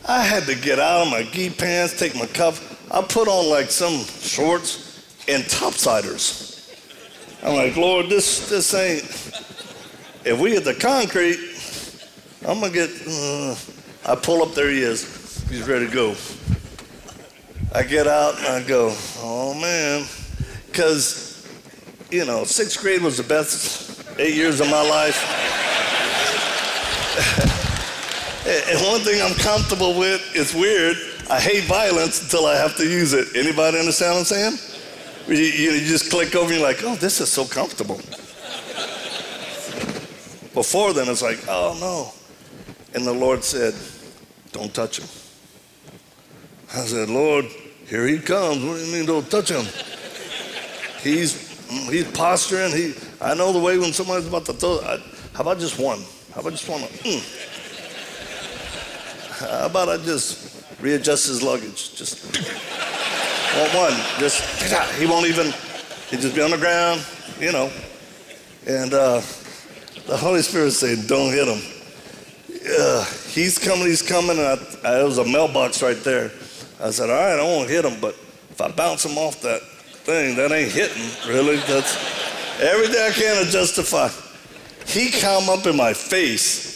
I 0.08 0.24
had 0.24 0.46
to 0.46 0.56
get 0.56 0.80
out 0.80 1.06
of 1.06 1.12
my 1.12 1.22
gi 1.22 1.52
pants, 1.52 2.00
take 2.00 2.16
my 2.16 2.26
cuff. 2.26 2.92
I 2.92 3.04
put 3.04 3.28
on 3.28 3.48
like 3.48 3.70
some 3.70 4.04
shorts 4.06 5.06
and 5.28 5.44
topsiders. 5.44 6.49
I'm 7.42 7.56
like, 7.56 7.78
Lord, 7.78 8.10
this 8.10 8.50
this 8.50 8.74
ain't. 8.74 9.04
If 10.26 10.40
we 10.40 10.52
hit 10.52 10.66
the 10.66 10.74
concrete, 10.74 11.40
I'm 12.46 12.60
gonna 12.60 12.74
get. 12.74 12.90
Uh, 13.08 13.56
I 14.06 14.16
pull 14.16 14.42
up, 14.42 14.54
there 14.54 14.70
he 14.70 14.82
is. 14.82 15.48
He's 15.50 15.68
ready 15.68 15.88
to 15.88 15.94
go. 15.94 16.16
I 17.74 17.84
get 17.84 18.08
out 18.08 18.38
and 18.38 18.48
I 18.48 18.64
go, 18.64 18.94
oh 19.20 19.54
man, 19.54 20.06
because 20.68 21.48
you 22.12 22.26
know, 22.26 22.44
sixth 22.44 22.82
grade 22.82 23.02
was 23.02 23.18
the 23.18 23.24
best 23.24 24.20
eight 24.20 24.36
years 24.36 24.60
of 24.60 24.70
my 24.70 24.82
life. 24.82 25.46
And 28.50 28.80
one 28.88 29.02
thing 29.02 29.22
I'm 29.22 29.36
comfortable 29.36 29.94
with, 30.00 30.22
it's 30.34 30.56
weird, 30.56 30.98
I 31.30 31.40
hate 31.40 31.66
violence 31.66 32.24
until 32.24 32.48
I 32.48 32.56
have 32.56 32.76
to 32.78 32.84
use 32.84 33.14
it. 33.14 33.28
Anybody 33.36 33.78
understand 33.78 34.14
what 34.14 34.20
I'm 34.20 34.26
saying? 34.26 34.69
You, 35.30 35.36
you, 35.36 35.86
just 35.86 36.10
click 36.10 36.36
over 36.36 36.46
and 36.52 36.60
you're 36.60 36.68
like, 36.68 36.84
oh, 36.84 36.96
this 36.96 37.22
is 37.22 37.32
so 37.32 37.46
comfortable. 37.46 37.98
Before 40.56 40.92
then, 40.92 41.08
it's 41.08 41.22
like, 41.22 41.38
oh 41.48 41.78
no. 41.80 42.12
And 42.96 43.06
the 43.06 43.14
Lord 43.14 43.44
said, 43.44 43.76
don't 44.52 44.74
touch 44.74 44.98
him. 44.98 45.08
I 46.74 46.82
said, 46.86 47.10
Lord, 47.10 47.46
here 47.88 48.08
he 48.08 48.18
comes. 48.18 48.64
What 48.64 48.78
do 48.78 48.86
you 48.86 48.92
mean 48.92 49.06
don't 49.06 49.30
touch 49.30 49.52
him? 49.52 49.66
He's, 51.02 51.60
he's 51.90 52.10
posturing. 52.12 52.72
He, 52.72 52.96
I 53.22 53.36
know 53.36 53.54
the 53.54 53.60
way 53.60 53.78
when 53.78 53.94
somebody's 53.94 54.28
about 54.28 54.46
to 54.46 54.54
throw, 54.54 54.80
I, 54.80 54.98
how 55.34 55.42
about 55.42 55.60
just 55.60 55.78
one? 55.80 56.00
How 56.34 56.42
about 56.42 56.54
just 56.54 56.68
one? 56.68 56.82
Mm. 56.82 57.22
How 59.40 59.66
about 59.68 59.90
I 59.90 59.98
just 59.98 60.66
readjust 60.82 61.28
his 61.28 61.44
luggage? 61.44 61.96
Just 61.96 62.89
want 63.58 63.74
one. 63.74 63.94
Just 64.20 64.44
he 65.00 65.06
won't 65.06 65.28
even. 65.28 65.54
He 66.10 66.18
just 66.18 66.36
be 66.36 66.42
on 66.42 66.52
the 66.52 66.58
ground, 66.58 67.06
you 67.40 67.52
know. 67.52 67.72
And 68.68 68.94
uh, 68.94 69.22
the 70.08 70.18
Holy 70.18 70.42
Spirit 70.42 70.72
said, 70.72 71.08
"Don't 71.08 71.32
hit 71.32 71.48
him." 71.48 71.62
He's 73.32 73.58
coming. 73.58 73.86
He's 73.86 74.02
coming. 74.02 74.38
And 74.38 74.42
I, 74.42 74.54
I, 74.84 74.92
there 74.96 75.06
was 75.06 75.18
a 75.18 75.26
mailbox 75.26 75.82
right 75.82 76.02
there. 76.04 76.32
I 76.82 76.92
said, 76.92 77.10
"All 77.10 77.16
right, 77.16 77.40
I 77.40 77.44
won't 77.44 77.70
hit 77.70 77.86
him, 77.86 78.00
but 78.02 78.16
if 78.50 78.62
I 78.62 78.70
bounce 78.72 79.06
him 79.06 79.18
off 79.18 79.42
that 79.42 79.62
thing, 79.62 80.36
that 80.36 80.52
ain't 80.52 80.72
hitting. 80.72 81.10
Really, 81.28 81.58
that's 81.58 81.96
everything 82.62 83.02
I 83.02 83.12
can 83.12 83.46
to 83.46 83.52
justify." 83.52 84.10
He 84.86 85.12
come 85.12 85.50
up 85.50 85.68
in 85.68 85.78
my 85.78 85.94
face. 85.94 86.68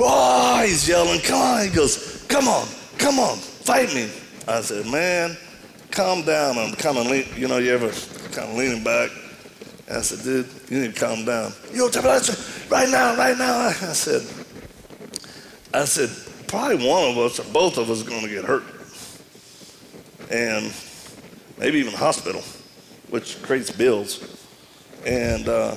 Oh, 0.00 0.62
he's 0.64 0.88
yelling, 0.88 1.20
come 1.20 1.40
on. 1.40 1.64
He 1.64 1.74
goes, 1.74 2.24
come 2.28 2.48
on, 2.48 2.66
come 2.96 3.18
on, 3.18 3.36
fight 3.36 3.92
me. 3.94 4.08
I 4.46 4.62
said, 4.62 4.86
man, 4.86 5.36
calm 5.90 6.22
down. 6.22 6.58
I'm 6.58 6.74
kind 6.74 6.98
of, 6.98 7.06
lean. 7.06 7.26
you 7.36 7.48
know, 7.48 7.58
you 7.58 7.72
ever 7.72 7.90
kind 8.32 8.50
of 8.50 8.56
leaning 8.56 8.84
back. 8.84 9.10
I 9.90 10.02
said, 10.02 10.22
dude, 10.22 10.46
you 10.68 10.80
need 10.80 10.94
to 10.94 11.00
calm 11.00 11.24
down. 11.24 11.52
You 11.72 11.88
right 12.68 12.88
now, 12.90 13.16
right 13.16 13.38
now. 13.38 13.68
I 13.68 13.72
said, 13.72 14.22
I 15.72 15.84
said, 15.84 16.10
probably 16.46 16.86
one 16.86 17.10
of 17.10 17.18
us 17.18 17.40
or 17.40 17.52
both 17.52 17.78
of 17.78 17.90
us 17.90 18.04
are 18.04 18.08
going 18.08 18.22
to 18.22 18.28
get 18.28 18.44
hurt. 18.44 18.64
And 20.30 20.72
maybe 21.58 21.78
even 21.78 21.94
hospital, 21.94 22.42
which 23.08 23.42
creates 23.42 23.70
bills. 23.70 24.46
And 25.06 25.48
uh, 25.48 25.76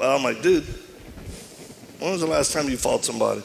I'm 0.00 0.22
like, 0.22 0.42
dude, 0.42 0.64
when 1.98 2.12
was 2.12 2.20
the 2.20 2.26
last 2.26 2.52
time 2.52 2.68
you 2.68 2.76
fought 2.76 3.04
somebody? 3.04 3.42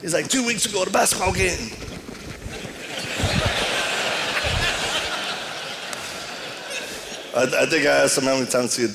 He's 0.00 0.14
like, 0.14 0.28
two 0.28 0.46
weeks 0.46 0.66
ago 0.66 0.82
at 0.82 0.88
a 0.88 0.92
basketball 0.92 1.32
game. 1.32 1.70
I, 7.34 7.44
I, 7.44 7.66
think 7.66 7.86
I 7.86 8.02
asked 8.04 8.18
him 8.18 8.24
how 8.24 8.34
many 8.34 8.46
times 8.46 8.76
he 8.76 8.82
had 8.82 8.94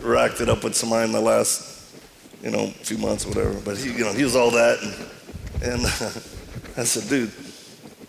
racked 0.00 0.40
it 0.40 0.48
up 0.48 0.64
with 0.64 0.74
somebody 0.74 1.04
in 1.04 1.12
the 1.12 1.20
last, 1.20 1.94
you 2.42 2.50
know, 2.50 2.68
few 2.68 2.96
months 2.96 3.26
or 3.26 3.28
whatever. 3.28 3.60
But 3.60 3.76
he, 3.76 3.92
you 3.92 4.04
know, 4.04 4.12
he 4.12 4.24
was 4.24 4.34
all 4.36 4.50
that. 4.52 4.78
And, 5.62 5.72
and 5.72 5.82
I 6.76 6.84
said, 6.84 7.08
dude, 7.10 7.30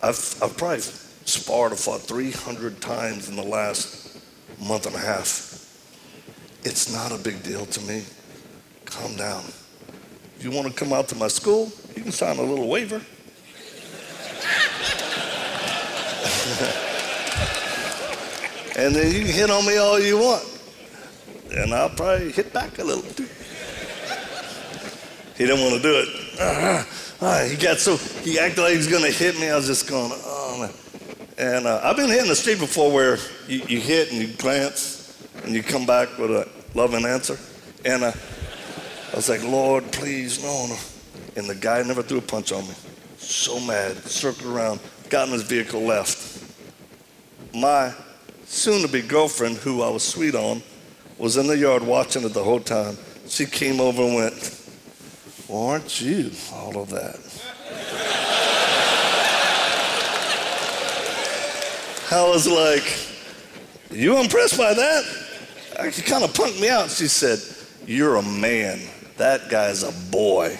I've, 0.02 0.42
I've 0.42 0.56
probably 0.56 0.80
sparred 0.80 1.72
or 1.72 1.76
fought 1.76 2.00
300 2.00 2.80
times 2.80 3.28
in 3.28 3.36
the 3.36 3.42
last 3.42 4.18
month 4.66 4.86
and 4.86 4.94
a 4.94 4.98
half. 4.98 5.52
It's 6.62 6.90
not 6.90 7.12
a 7.12 7.22
big 7.22 7.42
deal 7.42 7.66
to 7.66 7.80
me. 7.82 8.02
Calm 8.86 9.14
down. 9.16 9.44
If 10.36 10.40
you 10.42 10.50
want 10.50 10.68
to 10.68 10.74
come 10.74 10.94
out 10.94 11.08
to 11.08 11.16
my 11.16 11.28
school, 11.28 11.70
you 11.94 12.02
can 12.02 12.12
sign 12.12 12.38
a 12.38 12.42
little 12.42 12.68
waiver. 12.68 13.02
and 18.76 18.94
then 18.94 19.12
you 19.12 19.24
can 19.24 19.32
hit 19.32 19.50
on 19.50 19.66
me 19.66 19.76
all 19.76 20.00
you 20.00 20.18
want. 20.18 20.44
And 21.52 21.72
I'll 21.72 21.90
probably 21.90 22.32
hit 22.32 22.52
back 22.52 22.78
a 22.78 22.84
little 22.84 23.02
too. 23.02 23.28
He 25.36 25.46
didn't 25.46 25.60
want 25.60 25.76
to 25.76 25.82
do 25.82 25.94
it. 26.00 26.08
Uh, 26.40 27.44
he 27.44 27.56
got 27.56 27.78
so, 27.78 27.96
he 27.96 28.38
acted 28.38 28.60
like 28.60 28.72
he 28.72 28.76
was 28.76 28.88
going 28.88 29.04
to 29.04 29.10
hit 29.10 29.38
me. 29.38 29.48
I 29.48 29.56
was 29.56 29.66
just 29.66 29.88
going, 29.88 30.10
oh 30.12 30.58
man. 30.60 30.72
And 31.36 31.66
uh, 31.66 31.80
I've 31.82 31.96
been 31.96 32.08
hit 32.08 32.22
in 32.22 32.28
the 32.28 32.36
street 32.36 32.58
before 32.60 32.92
where 32.92 33.18
you, 33.48 33.62
you, 33.68 33.80
hit 33.80 34.12
and 34.12 34.20
you 34.20 34.28
glance 34.34 35.20
and 35.44 35.54
you 35.54 35.62
come 35.62 35.86
back 35.86 36.16
with 36.18 36.30
a 36.30 36.48
loving 36.74 37.04
answer. 37.04 37.38
And 37.84 38.04
uh, 38.04 38.12
I 39.12 39.16
was 39.16 39.28
like, 39.28 39.42
Lord, 39.42 39.90
please, 39.92 40.42
no, 40.42 40.66
no. 40.66 40.76
And 41.36 41.48
the 41.48 41.54
guy 41.54 41.82
never 41.82 42.02
threw 42.02 42.18
a 42.18 42.22
punch 42.22 42.52
on 42.52 42.66
me. 42.68 42.74
So 43.18 43.58
mad, 43.60 43.96
circled 44.04 44.54
around, 44.54 44.80
got 45.08 45.26
in 45.26 45.34
his 45.34 45.42
vehicle, 45.42 45.80
left. 45.80 46.44
My 47.54 47.94
soon 48.46 48.82
to 48.82 48.88
be 48.88 49.02
girlfriend, 49.02 49.56
who 49.58 49.82
I 49.82 49.88
was 49.88 50.02
sweet 50.02 50.34
on, 50.34 50.62
was 51.18 51.36
in 51.36 51.46
the 51.46 51.56
yard 51.56 51.82
watching 51.82 52.24
it 52.24 52.34
the 52.34 52.42
whole 52.42 52.60
time. 52.60 52.96
She 53.26 53.46
came 53.46 53.80
over 53.80 54.02
and 54.02 54.14
went, 54.14 54.60
well, 55.48 55.68
aren't 55.68 56.00
you 56.00 56.30
all 56.52 56.78
of 56.78 56.90
that? 56.90 57.18
I 62.10 62.28
was 62.28 62.46
like, 62.46 62.96
you 63.90 64.18
impressed 64.18 64.56
by 64.56 64.72
that? 64.74 65.04
Uh, 65.78 65.90
she 65.90 66.02
kind 66.02 66.22
of 66.22 66.32
punked 66.32 66.60
me 66.60 66.68
out. 66.68 66.90
She 66.90 67.08
said, 67.08 67.38
you're 67.86 68.16
a 68.16 68.22
man. 68.22 68.80
That 69.16 69.48
guy's 69.48 69.82
a 69.82 69.92
boy. 70.10 70.58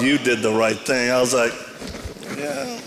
You 0.00 0.18
did 0.18 0.42
the 0.42 0.52
right 0.52 0.78
thing. 0.78 1.10
I 1.10 1.20
was 1.20 1.32
like, 1.32 1.52
yeah. 2.36 2.80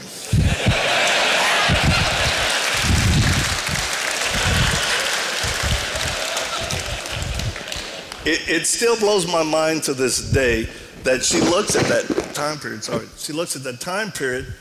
It, 8.29 8.47
it, 8.47 8.67
still 8.67 8.95
blows 8.95 9.25
my 9.25 9.41
mind 9.41 9.81
to 9.85 9.95
this 9.95 10.31
day 10.31 10.69
that 11.01 11.25
she 11.25 11.41
looks 11.41 11.75
at 11.75 11.85
that 11.85 12.35
time 12.35 12.59
period, 12.59 12.83
sorry, 12.83 13.07
she 13.17 13.33
looks 13.33 13.55
at 13.55 13.63
that 13.63 13.81
time 13.81 14.11
period 14.11 14.53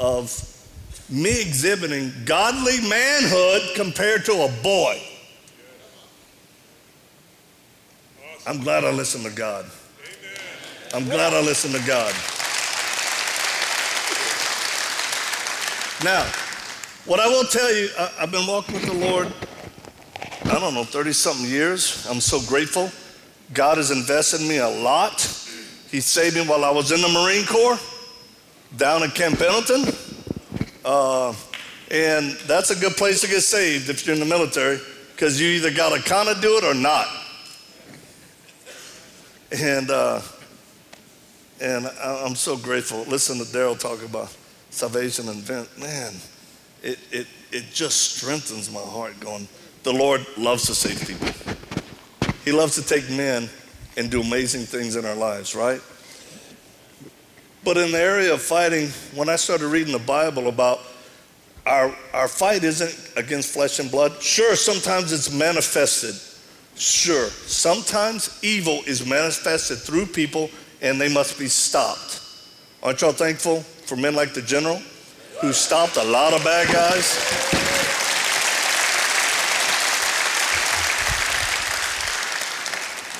of 0.00 0.28
me 1.08 1.40
exhibiting 1.40 2.12
godly 2.24 2.80
manhood 2.88 3.62
compared 3.76 4.24
to 4.24 4.32
a 4.32 4.62
boy. 4.64 5.00
I'm 8.44 8.58
glad 8.58 8.82
I 8.82 8.90
listened 8.90 9.24
to 9.24 9.30
God. 9.30 9.66
I'm 10.92 11.04
glad 11.04 11.32
I 11.32 11.42
listened 11.42 11.76
to 11.76 11.86
God. 11.86 12.12
Now, 16.02 16.24
what 17.04 17.20
I 17.20 17.28
will 17.28 17.44
tell 17.44 17.72
you, 17.72 17.88
I, 17.96 18.22
have 18.22 18.32
been 18.32 18.48
walking 18.48 18.74
with 18.74 18.86
the 18.86 18.94
Lord, 18.94 19.32
I 20.46 20.58
don't 20.58 20.74
know, 20.74 20.82
30 20.82 21.12
something 21.12 21.46
years. 21.46 22.04
I'm 22.10 22.20
so 22.20 22.40
grateful. 22.48 22.90
God 23.52 23.76
has 23.76 23.90
invested 23.90 24.40
in 24.40 24.48
me 24.48 24.58
a 24.58 24.68
lot. 24.68 25.20
He 25.90 26.00
saved 26.00 26.36
me 26.36 26.46
while 26.46 26.64
I 26.64 26.70
was 26.70 26.90
in 26.90 27.00
the 27.00 27.08
Marine 27.08 27.44
Corps 27.46 27.78
down 28.76 29.02
in 29.02 29.10
Camp 29.10 29.38
Pendleton. 29.38 29.92
Uh, 30.84 31.34
and 31.90 32.32
that's 32.46 32.70
a 32.70 32.76
good 32.76 32.92
place 32.92 33.20
to 33.20 33.28
get 33.28 33.42
saved 33.42 33.90
if 33.90 34.06
you're 34.06 34.14
in 34.14 34.20
the 34.20 34.26
military 34.26 34.80
because 35.12 35.40
you 35.40 35.48
either 35.48 35.70
got 35.70 35.94
to 35.94 36.02
kind 36.02 36.28
of 36.28 36.40
do 36.40 36.56
it 36.56 36.64
or 36.64 36.74
not. 36.74 37.06
And, 39.52 39.90
uh, 39.90 40.22
and 41.60 41.86
I'm 41.86 42.34
so 42.34 42.56
grateful. 42.56 43.04
Listen 43.04 43.36
to 43.38 43.44
Daryl 43.44 43.78
talk 43.78 44.02
about 44.02 44.34
salvation 44.70 45.28
and 45.28 45.42
vent. 45.42 45.78
Man, 45.78 46.14
it, 46.82 46.98
it, 47.10 47.26
it 47.52 47.64
just 47.72 48.16
strengthens 48.16 48.72
my 48.72 48.80
heart 48.80 49.20
going, 49.20 49.46
the 49.82 49.92
Lord 49.92 50.24
loves 50.38 50.64
to 50.66 50.74
save 50.74 51.06
people. 51.06 51.28
He 52.44 52.52
loves 52.52 52.74
to 52.74 52.82
take 52.82 53.08
men 53.10 53.48
and 53.96 54.10
do 54.10 54.20
amazing 54.20 54.62
things 54.62 54.96
in 54.96 55.04
our 55.04 55.14
lives, 55.14 55.54
right? 55.54 55.80
But 57.64 57.76
in 57.76 57.92
the 57.92 58.00
area 58.00 58.34
of 58.34 58.42
fighting, 58.42 58.88
when 59.14 59.28
I 59.28 59.36
started 59.36 59.68
reading 59.68 59.92
the 59.92 60.00
Bible 60.00 60.48
about 60.48 60.80
our, 61.64 61.94
our 62.12 62.26
fight 62.26 62.64
isn't 62.64 63.16
against 63.16 63.52
flesh 63.52 63.78
and 63.78 63.90
blood, 63.90 64.20
sure, 64.20 64.56
sometimes 64.56 65.12
it's 65.12 65.32
manifested. 65.32 66.14
Sure, 66.74 67.28
sometimes 67.28 68.38
evil 68.42 68.80
is 68.86 69.06
manifested 69.06 69.78
through 69.78 70.06
people 70.06 70.50
and 70.80 71.00
they 71.00 71.12
must 71.12 71.38
be 71.38 71.46
stopped. 71.46 72.20
Aren't 72.82 73.00
y'all 73.00 73.12
thankful 73.12 73.60
for 73.60 73.94
men 73.94 74.16
like 74.16 74.34
the 74.34 74.42
general 74.42 74.82
who 75.40 75.52
stopped 75.52 75.96
a 75.96 76.04
lot 76.04 76.32
of 76.32 76.42
bad 76.42 76.72
guys? 76.72 77.61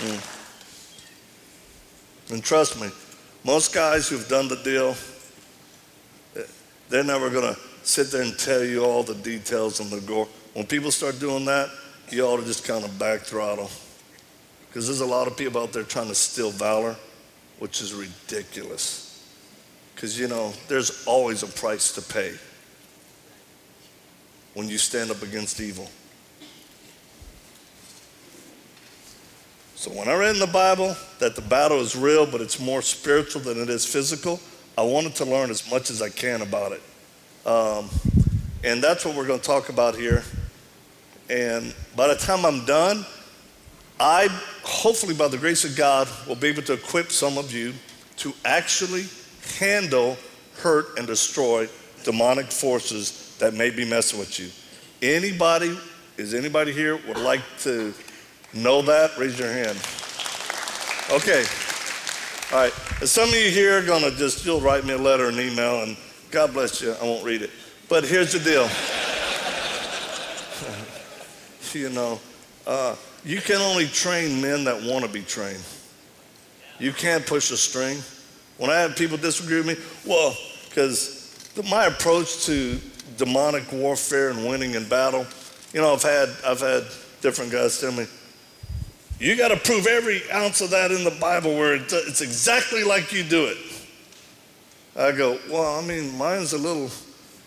Mm. 0.02 0.18
And 2.32 2.42
trust 2.42 2.80
me, 2.80 2.88
most 3.44 3.72
guys 3.74 4.08
who've 4.08 4.28
done 4.28 4.48
the 4.48 4.56
deal, 4.56 4.96
they're 6.88 7.04
never 7.04 7.30
going 7.30 7.54
to 7.54 7.60
sit 7.82 8.10
there 8.10 8.22
and 8.22 8.36
tell 8.38 8.64
you 8.64 8.84
all 8.84 9.02
the 9.02 9.14
details 9.14 9.80
and 9.80 9.90
the 9.90 10.00
gore. 10.00 10.28
When 10.54 10.66
people 10.66 10.90
start 10.90 11.20
doing 11.20 11.44
that, 11.44 11.70
you 12.10 12.24
ought 12.24 12.38
to 12.38 12.44
just 12.44 12.64
kind 12.64 12.84
of 12.84 12.98
back 12.98 13.20
throttle. 13.20 13.70
Because 14.66 14.86
there's 14.86 15.00
a 15.00 15.06
lot 15.06 15.26
of 15.26 15.36
people 15.36 15.62
out 15.62 15.72
there 15.72 15.84
trying 15.84 16.08
to 16.08 16.14
steal 16.14 16.50
valor, 16.50 16.96
which 17.58 17.80
is 17.80 17.94
ridiculous. 17.94 19.24
Because, 19.94 20.18
you 20.18 20.26
know, 20.26 20.52
there's 20.68 21.06
always 21.06 21.42
a 21.42 21.46
price 21.46 21.92
to 21.92 22.02
pay 22.02 22.34
when 24.54 24.68
you 24.68 24.78
stand 24.78 25.10
up 25.10 25.22
against 25.22 25.60
evil. 25.60 25.88
So 29.82 29.90
when 29.90 30.08
I 30.08 30.14
read 30.14 30.34
in 30.34 30.38
the 30.38 30.46
Bible 30.46 30.96
that 31.18 31.34
the 31.34 31.42
battle 31.42 31.80
is 31.80 31.96
real, 31.96 32.24
but 32.24 32.40
it's 32.40 32.60
more 32.60 32.82
spiritual 32.82 33.42
than 33.42 33.60
it 33.60 33.68
is 33.68 33.84
physical, 33.84 34.38
I 34.78 34.82
wanted 34.82 35.16
to 35.16 35.24
learn 35.24 35.50
as 35.50 35.68
much 35.68 35.90
as 35.90 36.00
I 36.00 36.08
can 36.08 36.40
about 36.42 36.70
it. 36.70 36.82
Um, 37.44 37.90
and 38.62 38.80
that's 38.80 39.04
what 39.04 39.16
we're 39.16 39.26
going 39.26 39.40
to 39.40 39.44
talk 39.44 39.70
about 39.70 39.96
here. 39.96 40.22
And 41.28 41.74
by 41.96 42.06
the 42.06 42.14
time 42.14 42.46
I'm 42.46 42.64
done, 42.64 43.04
I, 43.98 44.28
hopefully 44.62 45.14
by 45.14 45.26
the 45.26 45.36
grace 45.36 45.64
of 45.64 45.76
God, 45.76 46.06
will 46.28 46.36
be 46.36 46.46
able 46.46 46.62
to 46.62 46.74
equip 46.74 47.10
some 47.10 47.36
of 47.36 47.52
you 47.52 47.74
to 48.18 48.32
actually 48.44 49.06
handle, 49.58 50.16
hurt, 50.58 50.96
and 50.96 51.08
destroy 51.08 51.68
demonic 52.04 52.52
forces 52.52 53.36
that 53.40 53.52
may 53.52 53.70
be 53.70 53.84
messing 53.84 54.20
with 54.20 54.38
you. 54.38 54.48
Anybody, 55.02 55.76
is 56.18 56.34
anybody 56.34 56.70
here 56.70 57.00
would 57.08 57.18
like 57.18 57.42
to 57.62 57.92
Know 58.54 58.82
that? 58.82 59.16
Raise 59.16 59.38
your 59.38 59.52
hand. 59.52 59.78
Okay. 61.10 61.44
All 62.52 62.58
right. 62.58 62.72
Some 63.06 63.30
of 63.30 63.34
you 63.34 63.50
here 63.50 63.78
are 63.78 63.84
going 63.84 64.02
to 64.02 64.10
just, 64.16 64.44
you'll 64.44 64.60
write 64.60 64.84
me 64.84 64.92
a 64.92 64.98
letter, 64.98 65.28
an 65.28 65.40
email, 65.40 65.82
and 65.82 65.96
God 66.30 66.52
bless 66.52 66.80
you. 66.82 66.92
I 66.92 67.04
won't 67.04 67.24
read 67.24 67.42
it. 67.42 67.50
But 67.88 68.04
here's 68.04 68.32
the 68.32 68.38
deal. 68.40 68.68
you 71.72 71.90
know, 71.90 72.20
uh, 72.66 72.96
you 73.24 73.40
can 73.40 73.56
only 73.56 73.86
train 73.86 74.40
men 74.40 74.64
that 74.64 74.82
want 74.82 75.04
to 75.04 75.10
be 75.10 75.22
trained. 75.22 75.62
You 76.78 76.92
can't 76.92 77.26
push 77.26 77.50
a 77.50 77.56
string. 77.56 77.98
When 78.58 78.70
I 78.70 78.80
have 78.80 78.96
people 78.96 79.16
disagree 79.16 79.58
with 79.58 79.66
me, 79.66 79.76
well, 80.06 80.36
because 80.68 81.50
my 81.70 81.86
approach 81.86 82.44
to 82.46 82.78
demonic 83.16 83.70
warfare 83.72 84.30
and 84.30 84.46
winning 84.46 84.74
in 84.74 84.88
battle, 84.88 85.26
you 85.72 85.80
know, 85.80 85.94
I've 85.94 86.02
had, 86.02 86.28
I've 86.46 86.60
had 86.60 86.84
different 87.20 87.52
guys 87.52 87.80
tell 87.80 87.92
me, 87.92 88.06
you 89.22 89.36
got 89.36 89.48
to 89.48 89.56
prove 89.56 89.86
every 89.86 90.20
ounce 90.32 90.60
of 90.60 90.70
that 90.70 90.90
in 90.90 91.04
the 91.04 91.16
Bible 91.20 91.56
where 91.56 91.74
it's 91.76 92.20
exactly 92.20 92.82
like 92.82 93.12
you 93.12 93.22
do 93.22 93.44
it. 93.44 93.56
I 94.96 95.12
go, 95.12 95.38
well, 95.48 95.78
I 95.78 95.86
mean, 95.86 96.18
mine's 96.18 96.52
a 96.52 96.58
little, 96.58 96.90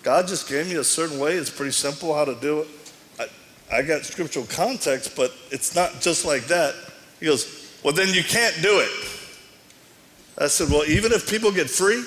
God 0.02 0.26
just 0.26 0.48
gave 0.48 0.68
me 0.68 0.76
a 0.76 0.84
certain 0.86 1.20
way. 1.20 1.34
It's 1.34 1.50
pretty 1.50 1.74
simple 1.74 2.16
how 2.16 2.24
to 2.24 2.36
do 2.36 2.62
it. 2.62 2.68
I, 3.20 3.80
I 3.80 3.82
got 3.82 4.06
scriptural 4.06 4.46
context, 4.46 5.18
but 5.18 5.34
it's 5.52 5.76
not 5.76 6.00
just 6.00 6.24
like 6.24 6.46
that. 6.46 6.76
He 7.20 7.26
goes, 7.26 7.78
well, 7.84 7.94
then 7.94 8.14
you 8.14 8.24
can't 8.24 8.56
do 8.62 8.80
it. 8.80 9.10
I 10.38 10.48
said, 10.48 10.70
well, 10.70 10.86
even 10.86 11.12
if 11.12 11.30
people 11.30 11.52
get 11.52 11.70
free, 11.70 12.02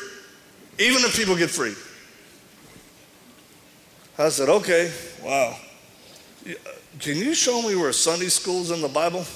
even 0.78 1.02
if 1.04 1.14
people 1.14 1.37
get 1.37 1.50
free. 1.50 1.74
I 4.18 4.31
said, 4.31 4.48
okay, 4.48 4.90
wow. 5.22 5.57
Uh, 6.48 6.52
can 7.00 7.18
you 7.18 7.35
show 7.35 7.61
me 7.61 7.76
where 7.76 7.92
Sunday 7.92 8.28
school's 8.28 8.70
in 8.70 8.81
the 8.81 8.88
Bible? 8.88 9.26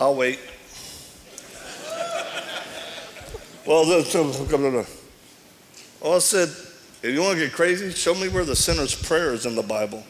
I'll 0.00 0.14
wait. 0.14 0.38
well, 3.66 3.82
oh, 6.02 6.14
I 6.14 6.18
said, 6.20 6.48
if 7.02 7.12
you 7.12 7.20
want 7.20 7.38
to 7.38 7.44
get 7.44 7.52
crazy, 7.52 7.90
show 7.90 8.14
me 8.14 8.28
where 8.28 8.44
the 8.44 8.54
sinner's 8.54 8.94
prayer 8.94 9.32
is 9.32 9.44
in 9.44 9.56
the 9.56 9.62
Bible. 9.62 10.04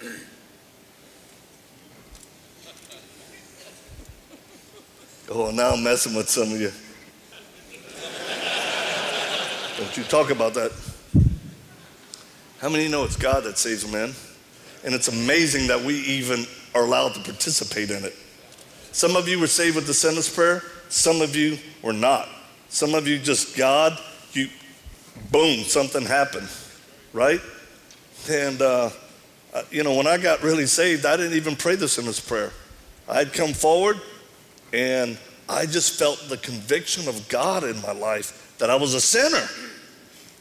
Oh, 5.31 5.51
now 5.51 5.71
I'm 5.71 5.83
messing 5.83 6.15
with 6.15 6.29
some 6.29 6.53
of 6.53 6.61
you. 6.61 6.73
Don't 9.79 9.97
you 9.97 10.05
talk 10.05 10.31
about 10.31 10.53
that. 10.55 10.73
How 12.59 12.69
many 12.69 12.89
know 12.89 13.05
it's 13.05 13.17
God 13.17 13.45
that 13.45 13.57
saves 13.57 13.91
men? 13.91 14.13
And 14.85 14.95
it's 14.95 15.09
amazing 15.09 15.69
that 15.69 15.81
we 15.81 15.95
even 15.95 16.45
are 16.75 16.85
allowed 16.85 17.15
to 17.15 17.21
participate 17.21 17.91
in 17.91 18.05
it. 18.05 18.15
Some 18.93 19.17
of 19.17 19.29
you 19.29 19.39
were 19.39 19.47
saved 19.47 19.77
with 19.77 19.87
the 19.87 19.95
sinner's 19.95 20.33
prayer, 20.33 20.63
some 20.89 21.21
of 21.21 21.37
you 21.37 21.59
were 21.83 21.93
not. 21.93 22.29
Some 22.69 22.95
of 22.95 23.07
you 23.07 23.19
just, 23.19 23.57
God, 23.57 23.99
you, 24.33 24.49
boom, 25.31 25.65
something 25.65 26.05
happened, 26.05 26.49
right? 27.13 27.41
And, 28.31 28.61
uh, 28.61 28.91
uh 29.55 29.63
you 29.71 29.83
know, 29.83 29.95
when 29.95 30.07
I 30.07 30.19
got 30.19 30.43
really 30.43 30.67
saved, 30.67 31.07
I 31.07 31.17
didn't 31.17 31.35
even 31.35 31.57
pray 31.57 31.77
the 31.77 31.89
sinner's 31.89 32.21
prayer. 32.21 32.53
I'd 33.09 33.33
come 33.33 33.55
forward 33.55 34.01
and 34.73 35.17
I 35.49 35.65
just 35.65 35.99
felt 35.99 36.23
the 36.29 36.37
conviction 36.37 37.09
of 37.09 37.27
God 37.29 37.65
in 37.65 37.81
my 37.81 37.93
life 37.93 38.57
that 38.59 38.69
I 38.69 38.77
was 38.77 38.95
a 38.95 39.01
sinner 39.01 39.49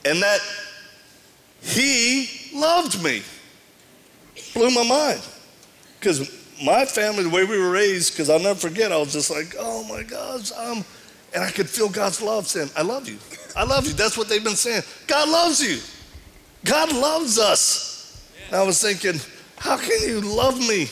and 0.04 0.22
that 0.22 0.40
He 1.62 2.30
loved 2.54 3.02
me. 3.02 3.24
Blew 4.54 4.70
my 4.72 4.84
mind. 4.84 5.22
Because 6.00 6.37
my 6.64 6.86
family, 6.86 7.24
the 7.24 7.30
way 7.30 7.44
we 7.44 7.58
were 7.58 7.70
raised, 7.70 8.14
because 8.14 8.30
I'll 8.30 8.40
never 8.40 8.60
forget, 8.60 8.92
I 8.92 8.98
was 8.98 9.14
just 9.14 9.30
like, 9.30 9.56
oh 9.60 9.84
my 9.84 10.04
gosh, 10.04 10.52
um, 10.54 10.84
and 11.34 11.44
I 11.44 11.52
could 11.52 11.70
feel 11.70 11.90
God's 11.90 12.22
love 12.22 12.48
saying, 12.48 12.70
I 12.76 12.82
love 12.82 13.08
you. 13.08 13.18
I 13.56 13.64
love 13.64 13.88
you. 13.88 13.94
That's 13.94 14.18
what 14.18 14.30
they've 14.30 14.44
been 14.44 14.56
saying. 14.56 14.84
God 15.08 15.30
loves 15.30 15.62
you. 15.62 15.80
God 16.64 16.94
loves 16.94 17.40
us. 17.40 18.28
I 18.52 18.64
was 18.64 18.82
thinking, 18.82 19.20
how 19.58 19.78
can 19.78 20.00
you 20.08 20.22
love 20.22 20.60
me? 20.60 20.88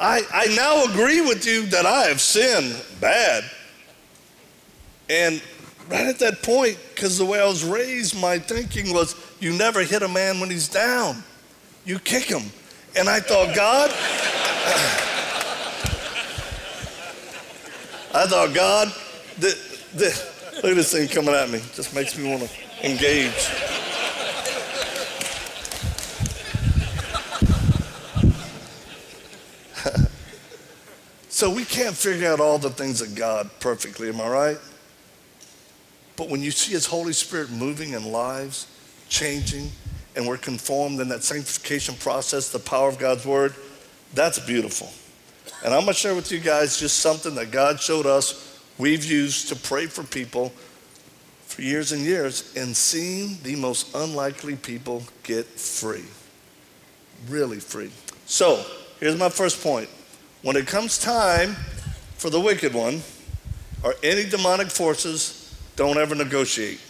I, 0.00 0.22
I 0.32 0.46
now 0.56 0.84
agree 0.84 1.20
with 1.20 1.46
you 1.46 1.66
that 1.66 1.86
I 1.86 2.04
have 2.08 2.20
sinned 2.20 2.82
bad. 3.00 3.44
And 5.08 5.42
right 5.88 6.06
at 6.06 6.18
that 6.20 6.42
point, 6.42 6.78
because 6.94 7.18
the 7.18 7.24
way 7.24 7.40
I 7.40 7.46
was 7.46 7.64
raised, 7.64 8.18
my 8.18 8.38
thinking 8.38 8.92
was, 8.92 9.14
you 9.38 9.52
never 9.52 9.82
hit 9.82 10.02
a 10.02 10.08
man 10.08 10.40
when 10.40 10.50
he's 10.50 10.68
down. 10.68 11.22
You 11.84 11.98
kick 11.98 12.24
him. 12.24 12.42
And 12.96 13.08
I 13.08 13.20
thought, 13.20 13.54
God, 13.54 13.90
I 18.14 18.26
thought, 18.26 18.54
God, 18.54 18.92
the, 19.38 19.58
the, 19.94 20.08
look 20.56 20.66
at 20.66 20.76
this 20.76 20.92
thing 20.92 21.08
coming 21.08 21.34
at 21.34 21.48
me. 21.48 21.62
Just 21.72 21.94
makes 21.94 22.14
me 22.16 22.28
want 22.28 22.42
to 22.42 22.50
engage. 22.86 23.32
so 31.30 31.50
we 31.50 31.64
can't 31.64 31.96
figure 31.96 32.30
out 32.30 32.38
all 32.38 32.58
the 32.58 32.68
things 32.70 33.00
of 33.00 33.14
God 33.14 33.48
perfectly, 33.60 34.10
am 34.10 34.20
I 34.20 34.28
right? 34.28 34.58
But 36.16 36.28
when 36.28 36.42
you 36.42 36.50
see 36.50 36.72
His 36.72 36.84
Holy 36.86 37.14
Spirit 37.14 37.50
moving 37.50 37.94
in 37.94 38.12
lives, 38.12 38.66
changing, 39.08 39.72
and 40.14 40.28
we're 40.28 40.36
conformed 40.36 41.00
in 41.00 41.08
that 41.08 41.24
sanctification 41.24 41.94
process, 41.94 42.50
the 42.50 42.58
power 42.58 42.88
of 42.88 42.98
God's 42.98 43.24
Word, 43.24 43.54
that's 44.14 44.38
beautiful. 44.38 44.90
And 45.64 45.72
I'm 45.72 45.82
going 45.82 45.94
to 45.94 45.98
share 46.00 46.14
with 46.14 46.30
you 46.32 46.40
guys 46.40 46.78
just 46.78 46.98
something 46.98 47.34
that 47.36 47.50
God 47.50 47.80
showed 47.80 48.06
us 48.06 48.60
we've 48.78 49.04
used 49.04 49.48
to 49.48 49.56
pray 49.56 49.86
for 49.86 50.02
people 50.02 50.52
for 51.46 51.62
years 51.62 51.92
and 51.92 52.02
years 52.02 52.54
and 52.56 52.76
seeing 52.76 53.38
the 53.42 53.54
most 53.56 53.94
unlikely 53.94 54.56
people 54.56 55.02
get 55.22 55.46
free. 55.46 56.04
Really 57.28 57.60
free. 57.60 57.90
So, 58.26 58.64
here's 58.98 59.18
my 59.18 59.28
first 59.28 59.62
point. 59.62 59.88
When 60.42 60.56
it 60.56 60.66
comes 60.66 60.98
time 60.98 61.54
for 62.16 62.30
the 62.30 62.40
wicked 62.40 62.74
one 62.74 63.02
or 63.84 63.94
any 64.02 64.28
demonic 64.28 64.68
forces, 64.68 65.54
don't 65.76 65.98
ever 65.98 66.14
negotiate. 66.14 66.80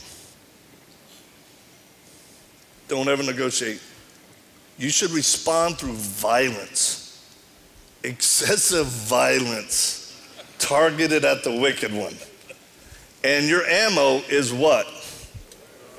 Don't 2.89 3.09
ever 3.09 3.23
negotiate. 3.23 3.81
You 4.79 4.91
should 4.91 5.11
respond 5.11 5.79
through 5.79 5.95
violence 5.95 7.02
excessive 8.05 8.87
violence 8.87 9.99
targeted 10.59 11.25
at 11.25 11.45
the 11.45 11.61
wicked 11.61 11.93
one. 11.93 12.15
And 13.25 13.47
your 13.47 13.65
ammo 13.65 14.19
is 14.29 14.53
what? 14.53 14.87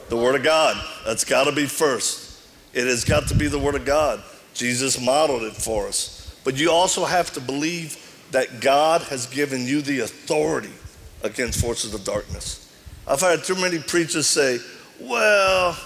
The 0.10 0.18
Word 0.18 0.36
of 0.36 0.44
God. 0.44 0.78
That's 1.06 1.24
got 1.24 1.46
to 1.46 1.52
be 1.52 1.66
first. 1.66 2.42
It 2.74 2.86
has 2.88 3.06
got 3.06 3.28
to 3.28 3.36
be 3.36 3.48
the 3.48 3.60
Word 3.60 3.76
of 3.76 3.86
God. 3.86 4.22
Jesus 4.54 5.00
modeled 5.00 5.44
it 5.44 5.54
for 5.54 5.88
us. 5.88 6.40
But 6.44 6.58
you 6.58 6.72
also 6.72 7.06
have 7.06 7.32
to 7.34 7.40
believe 7.40 7.98
that 8.32 8.60
God 8.60 9.02
has 9.04 9.26
given 9.28 9.66
you 9.66 9.82
the 9.82 10.02
authority 10.02 10.74
against 11.24 11.62
forces 11.62 11.94
of 11.94 12.04
darkness. 12.04 12.60
I've 13.08 13.22
heard 13.22 13.44
too 13.44 13.56
many 13.56 13.80
preachers 13.80 14.28
say, 14.28 14.60
well, 15.00 15.78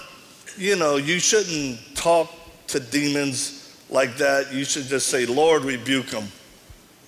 you 0.56 0.76
know, 0.76 0.96
you 0.96 1.20
shouldn't 1.20 1.78
talk 1.94 2.32
to 2.68 2.80
demons 2.80 3.57
like 3.90 4.16
that, 4.18 4.52
you 4.52 4.64
should 4.64 4.84
just 4.84 5.08
say, 5.08 5.26
Lord, 5.26 5.64
rebuke 5.64 6.08
them. 6.08 6.28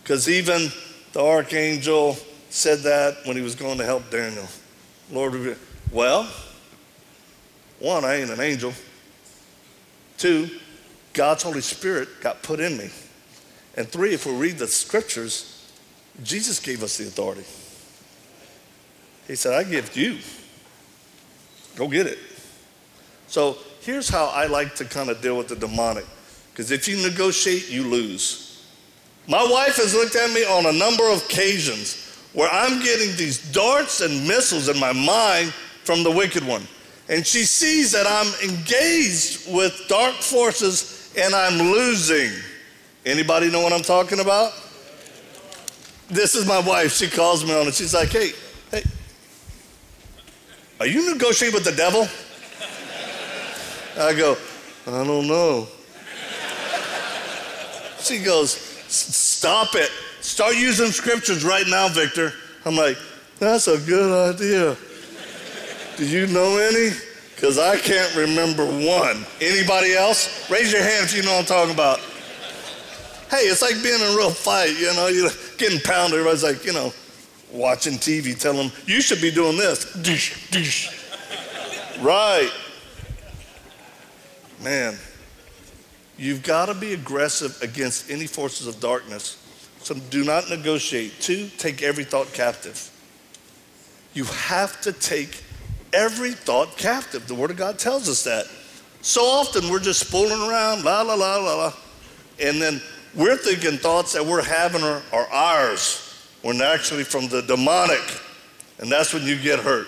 Because 0.03 0.29
even 0.29 0.69
the 1.13 1.23
archangel 1.23 2.17
said 2.49 2.81
that 2.81 3.19
when 3.25 3.37
he 3.37 3.43
was 3.43 3.55
going 3.55 3.79
to 3.79 3.85
help 3.85 4.11
Daniel. 4.11 4.47
Lord. 5.11 5.57
Well, 5.93 6.29
one, 7.79 8.05
I 8.05 8.17
ain't 8.17 8.31
an 8.31 8.41
angel. 8.41 8.73
Two, 10.19 10.51
God's 11.13 11.43
Holy 11.43 11.61
Spirit 11.61 12.09
got 12.21 12.43
put 12.43 12.61
in 12.61 12.77
me. 12.77 12.91
And 13.77 13.89
three, 13.89 14.13
if 14.15 14.27
we 14.27 14.33
read 14.33 14.59
the 14.59 14.67
scriptures, 14.67 15.69
Jesus 16.23 16.61
gave 16.61 16.83
us 16.83 16.99
the 16.99 17.05
authority. 17.05 17.45
He 19.27 19.37
said, 19.37 19.55
I 19.55 19.65
give 19.65 19.97
you. 19.97 20.19
Go 21.77 21.89
get 21.89 22.07
it. 22.07 22.19
So 23.29 23.57
here's 23.81 24.09
how 24.09 24.27
I 24.27 24.47
like 24.47 24.75
to 24.77 24.85
kind 24.85 25.09
of 25.09 25.23
deal 25.23 25.39
with 25.39 25.49
the 25.49 25.57
demonic. 25.57 26.05
Because 26.61 26.73
if 26.73 26.87
you 26.89 27.09
negotiate, 27.09 27.71
you 27.71 27.85
lose. 27.85 28.67
My 29.27 29.43
wife 29.43 29.77
has 29.77 29.95
looked 29.95 30.15
at 30.15 30.31
me 30.31 30.45
on 30.45 30.67
a 30.67 30.79
number 30.79 31.09
of 31.11 31.25
occasions 31.25 32.15
where 32.35 32.51
I'm 32.53 32.83
getting 32.83 33.17
these 33.17 33.51
darts 33.51 34.03
and 34.03 34.29
missiles 34.29 34.69
in 34.69 34.79
my 34.79 34.93
mind 34.93 35.55
from 35.85 36.03
the 36.03 36.11
wicked 36.11 36.47
one. 36.47 36.69
And 37.09 37.27
she 37.27 37.45
sees 37.45 37.93
that 37.93 38.07
I'm 38.07 38.51
engaged 38.51 39.51
with 39.51 39.87
dark 39.89 40.17
forces 40.17 41.15
and 41.17 41.35
I'm 41.35 41.57
losing. 41.73 42.31
Anybody 43.07 43.51
know 43.51 43.63
what 43.63 43.73
I'm 43.73 43.81
talking 43.81 44.21
about? 44.21 44.53
This 46.09 46.35
is 46.35 46.47
my 46.47 46.61
wife. 46.61 46.93
She 46.93 47.09
calls 47.09 47.43
me 47.43 47.59
on 47.59 47.69
it. 47.69 47.75
She's 47.75 47.95
like, 47.95 48.11
hey, 48.11 48.33
hey, 48.71 48.83
are 50.79 50.87
you 50.87 51.11
negotiating 51.11 51.55
with 51.55 51.65
the 51.65 51.73
devil? 51.73 52.07
I 53.99 54.13
go, 54.13 54.37
I 54.87 55.05
don't 55.05 55.27
know. 55.27 55.67
She 58.03 58.19
goes, 58.19 58.53
Stop 58.89 59.75
it. 59.75 59.91
Start 60.21 60.57
using 60.57 60.87
scriptures 60.89 61.45
right 61.45 61.67
now, 61.69 61.89
Victor. 61.89 62.33
I'm 62.65 62.77
like, 62.77 62.97
That's 63.39 63.69
a 63.69 63.79
good 63.79 64.35
idea. 64.35 64.77
Do 65.97 66.07
you 66.07 66.27
know 66.29 66.57
any? 66.59 66.91
Because 67.35 67.59
I 67.59 67.77
can't 67.77 68.15
remember 68.17 68.67
one. 68.67 69.25
Anybody 69.41 69.95
else? 69.95 70.51
Raise 70.51 70.73
your 70.73 70.83
hand 70.83 71.05
if 71.05 71.17
you 71.17 71.23
know 71.23 71.33
what 71.33 71.41
I'm 71.41 71.45
talking 71.47 71.75
about. 71.75 72.01
Hey, 73.31 73.47
it's 73.47 73.63
like 73.63 73.83
being 73.83 73.95
in 73.95 74.01
a 74.01 74.17
real 74.17 74.31
fight, 74.31 74.77
you 74.79 74.93
know, 74.95 75.07
you're 75.07 75.31
getting 75.57 75.79
pounded. 75.81 76.19
Everybody's 76.19 76.43
like, 76.43 76.65
you 76.65 76.73
know, 76.73 76.93
watching 77.53 77.95
TV, 77.95 78.39
telling 78.39 78.69
them, 78.69 78.73
you 78.87 79.01
should 79.01 79.21
be 79.21 79.31
doing 79.31 79.57
this. 79.57 79.85
Right. 82.01 82.51
Man, 84.63 84.99
You've 86.21 86.43
got 86.43 86.67
to 86.67 86.75
be 86.75 86.93
aggressive 86.93 87.59
against 87.63 88.11
any 88.11 88.27
forces 88.27 88.67
of 88.67 88.79
darkness. 88.79 89.43
So 89.79 89.95
do 89.95 90.23
not 90.23 90.51
negotiate. 90.51 91.15
Two, 91.19 91.49
take 91.57 91.83
every 91.83 92.05
thought 92.05 92.31
captive. 92.35 92.91
You 94.13 94.25
have 94.25 94.83
to 94.83 94.93
take 94.93 95.43
every 95.95 96.33
thought 96.33 96.77
captive. 96.77 97.27
The 97.27 97.35
Word 97.35 97.51
of 97.51 97.57
God 97.57 97.79
tells 97.79 98.07
us 98.07 98.23
that. 98.25 98.45
So 99.01 99.23
often 99.23 99.71
we're 99.71 99.81
just 99.81 100.05
fooling 100.05 100.47
around, 100.47 100.85
la, 100.85 101.01
la, 101.01 101.15
la, 101.15 101.37
la, 101.39 101.55
la. 101.55 101.73
And 102.39 102.61
then 102.61 102.83
we're 103.15 103.39
thinking 103.39 103.79
thoughts 103.79 104.13
that 104.13 104.27
we're 104.27 104.45
having 104.45 104.83
are, 104.83 105.03
are 105.15 105.27
ours 105.29 106.29
when 106.43 106.61
actually 106.61 107.05
from 107.05 107.29
the 107.29 107.41
demonic. 107.41 108.21
And 108.79 108.93
that's 108.93 109.15
when 109.15 109.23
you 109.23 109.41
get 109.41 109.61
hurt. 109.61 109.87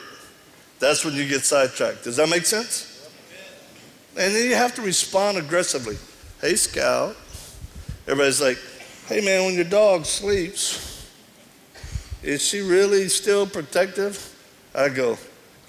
That's 0.79 1.05
when 1.05 1.13
you 1.13 1.29
get 1.29 1.43
sidetracked. 1.43 2.05
Does 2.05 2.17
that 2.17 2.31
make 2.31 2.47
sense? 2.47 2.89
And 4.17 4.35
then 4.35 4.49
you 4.49 4.55
have 4.55 4.75
to 4.77 4.83
respond 4.83 5.37
aggressively. 5.37 5.99
Hey, 6.43 6.57
Scout. 6.57 7.15
Everybody's 8.09 8.41
like, 8.41 8.59
hey, 9.07 9.21
man, 9.21 9.45
when 9.45 9.55
your 9.55 9.63
dog 9.63 10.05
sleeps, 10.05 11.09
is 12.21 12.45
she 12.45 12.63
really 12.63 13.09
still 13.09 13.47
protective? 13.47 14.19
I 14.75 14.89
go, 14.89 15.19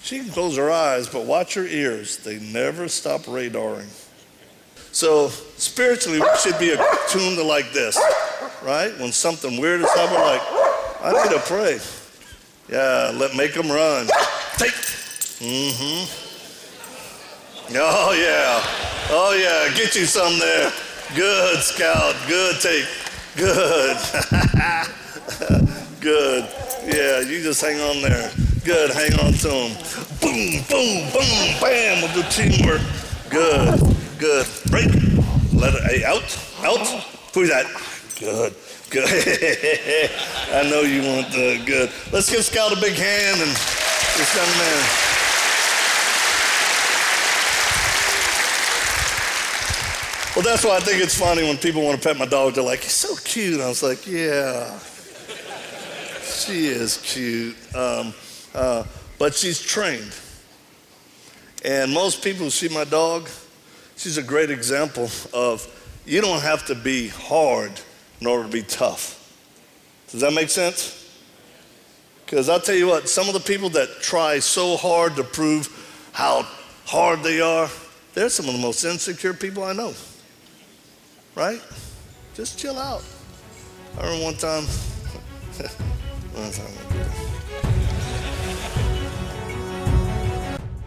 she 0.00 0.18
can 0.18 0.30
close 0.30 0.56
her 0.56 0.72
eyes, 0.72 1.08
but 1.08 1.26
watch 1.26 1.54
her 1.54 1.64
ears. 1.64 2.16
They 2.16 2.40
never 2.40 2.88
stop 2.88 3.20
radaring. 3.20 3.86
So 4.90 5.28
spiritually, 5.28 6.18
we 6.18 6.26
should 6.40 6.58
be 6.58 6.72
attuned 6.72 7.36
to 7.36 7.44
like 7.44 7.72
this, 7.72 7.96
right? 8.64 8.92
When 8.98 9.12
something 9.12 9.60
weird 9.60 9.80
is 9.80 9.94
happening, 9.94 10.22
like, 10.22 10.42
I 11.02 11.12
need 11.22 11.34
to 11.36 11.42
pray. 11.46 11.78
Yeah, 12.68 13.12
let 13.14 13.36
make 13.36 13.54
them 13.54 13.70
run. 13.70 14.08
Take. 14.56 14.72
Mm-hmm. 15.38 16.23
Oh 17.70 18.12
yeah. 18.12 18.62
Oh 19.10 19.32
yeah. 19.34 19.68
Get 19.74 19.96
you 19.96 20.04
some 20.04 20.38
there. 20.38 20.70
Good 21.16 21.60
scout. 21.60 22.14
Good 22.28 22.60
take. 22.60 22.86
Good. 23.36 23.96
Good. 26.00 26.44
Yeah, 26.84 27.20
you 27.20 27.42
just 27.42 27.62
hang 27.62 27.80
on 27.80 28.02
there. 28.02 28.30
Good, 28.62 28.90
hang 28.90 29.14
on 29.20 29.32
to 29.32 29.48
them. 29.48 29.72
Boom, 30.20 30.62
boom, 30.68 31.10
boom, 31.12 31.54
bam. 31.60 32.02
We'll 32.02 32.12
do 32.12 32.22
teamwork. 32.28 32.82
Good, 33.30 33.80
good. 34.18 34.46
Break. 34.70 34.92
Let 35.54 35.74
it, 35.74 36.04
out, 36.04 36.38
out. 36.62 36.86
Push 37.32 37.48
that. 37.48 37.66
Good, 38.20 38.54
good. 38.90 39.08
I 40.52 40.62
know 40.68 40.82
you 40.82 41.02
want 41.02 41.32
the 41.32 41.62
good. 41.64 41.90
Let's 42.12 42.28
give 42.30 42.44
Scout 42.44 42.72
a 42.76 42.80
big 42.80 42.94
hand 42.94 43.40
and 43.40 43.50
this 43.50 44.34
young 44.36 44.58
man. 44.58 45.13
Well, 50.34 50.42
that's 50.42 50.64
why 50.64 50.76
I 50.76 50.80
think 50.80 51.00
it's 51.00 51.16
funny 51.16 51.44
when 51.44 51.56
people 51.56 51.82
want 51.82 52.02
to 52.02 52.08
pet 52.08 52.18
my 52.18 52.26
dog. 52.26 52.54
They're 52.54 52.64
like, 52.64 52.80
"He's 52.80 52.90
so 52.90 53.14
cute." 53.14 53.60
I 53.60 53.68
was 53.68 53.84
like, 53.84 54.04
"Yeah, 54.04 54.76
she 56.24 56.66
is 56.66 56.96
cute." 56.96 57.56
Um, 57.72 58.12
uh, 58.52 58.82
but 59.16 59.36
she's 59.36 59.62
trained. 59.62 60.12
And 61.64 61.92
most 61.92 62.20
people 62.20 62.46
who 62.46 62.50
see 62.50 62.68
my 62.68 62.82
dog, 62.82 63.28
she's 63.96 64.18
a 64.18 64.24
great 64.24 64.50
example 64.50 65.08
of 65.32 65.68
you 66.04 66.20
don't 66.20 66.42
have 66.42 66.66
to 66.66 66.74
be 66.74 67.06
hard 67.06 67.70
in 68.20 68.26
order 68.26 68.42
to 68.42 68.52
be 68.52 68.62
tough. 68.62 69.32
Does 70.10 70.20
that 70.20 70.32
make 70.32 70.50
sense? 70.50 71.16
Because 72.26 72.48
I'll 72.48 72.58
tell 72.58 72.74
you 72.74 72.88
what, 72.88 73.08
some 73.08 73.28
of 73.28 73.34
the 73.34 73.40
people 73.40 73.68
that 73.70 74.00
try 74.00 74.40
so 74.40 74.76
hard 74.76 75.14
to 75.14 75.22
prove 75.22 75.68
how 76.10 76.44
hard 76.86 77.22
they 77.22 77.40
are, 77.40 77.70
they're 78.14 78.28
some 78.28 78.48
of 78.48 78.54
the 78.54 78.60
most 78.60 78.82
insecure 78.82 79.32
people 79.32 79.62
I 79.62 79.72
know. 79.74 79.94
Right? 81.34 81.60
Just 82.34 82.58
chill 82.58 82.78
out. 82.78 83.04
I 83.98 84.04
remember 84.04 84.24
one 84.24 84.36
time, 84.36 84.64
one 86.34 86.50
time 86.50 87.34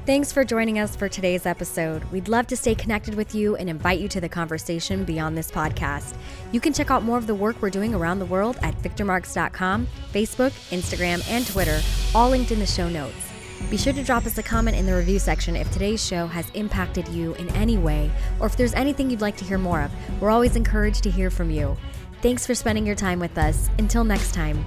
Thanks 0.05 0.31
for 0.31 0.45
joining 0.45 0.79
us 0.79 0.95
for 0.95 1.09
today's 1.09 1.45
episode. 1.45 2.01
We'd 2.13 2.29
love 2.29 2.47
to 2.47 2.55
stay 2.55 2.73
connected 2.73 3.15
with 3.15 3.35
you 3.35 3.57
and 3.57 3.69
invite 3.69 3.99
you 3.99 4.07
to 4.07 4.21
the 4.21 4.29
conversation 4.29 5.03
beyond 5.03 5.37
this 5.37 5.51
podcast. 5.51 6.15
You 6.53 6.61
can 6.61 6.71
check 6.71 6.89
out 6.89 7.03
more 7.03 7.17
of 7.17 7.27
the 7.27 7.35
work 7.35 7.61
we're 7.61 7.69
doing 7.69 7.93
around 7.93 8.19
the 8.19 8.25
world 8.25 8.57
at 8.61 8.73
victormarx.com, 8.81 9.85
Facebook, 10.13 10.51
Instagram, 10.71 11.29
and 11.29 11.45
Twitter, 11.45 11.81
all 12.15 12.29
linked 12.29 12.53
in 12.53 12.59
the 12.59 12.65
show 12.65 12.87
notes. 12.87 13.36
Be 13.69 13.77
sure 13.77 13.93
to 13.93 14.03
drop 14.03 14.25
us 14.25 14.37
a 14.37 14.43
comment 14.43 14.77
in 14.77 14.85
the 14.85 14.95
review 14.95 15.19
section 15.19 15.55
if 15.55 15.69
today's 15.71 16.05
show 16.05 16.25
has 16.27 16.49
impacted 16.51 17.07
you 17.09 17.33
in 17.35 17.49
any 17.49 17.77
way 17.77 18.09
or 18.39 18.47
if 18.47 18.55
there's 18.55 18.73
anything 18.73 19.09
you'd 19.09 19.21
like 19.21 19.35
to 19.37 19.45
hear 19.45 19.57
more 19.57 19.81
of. 19.81 19.91
We're 20.21 20.29
always 20.29 20.55
encouraged 20.55 21.03
to 21.03 21.09
hear 21.09 21.29
from 21.29 21.49
you. 21.49 21.75
Thanks 22.21 22.47
for 22.47 22.55
spending 22.55 22.85
your 22.85 22.95
time 22.95 23.19
with 23.19 23.37
us. 23.37 23.69
Until 23.77 24.03
next 24.03 24.33
time. 24.33 24.65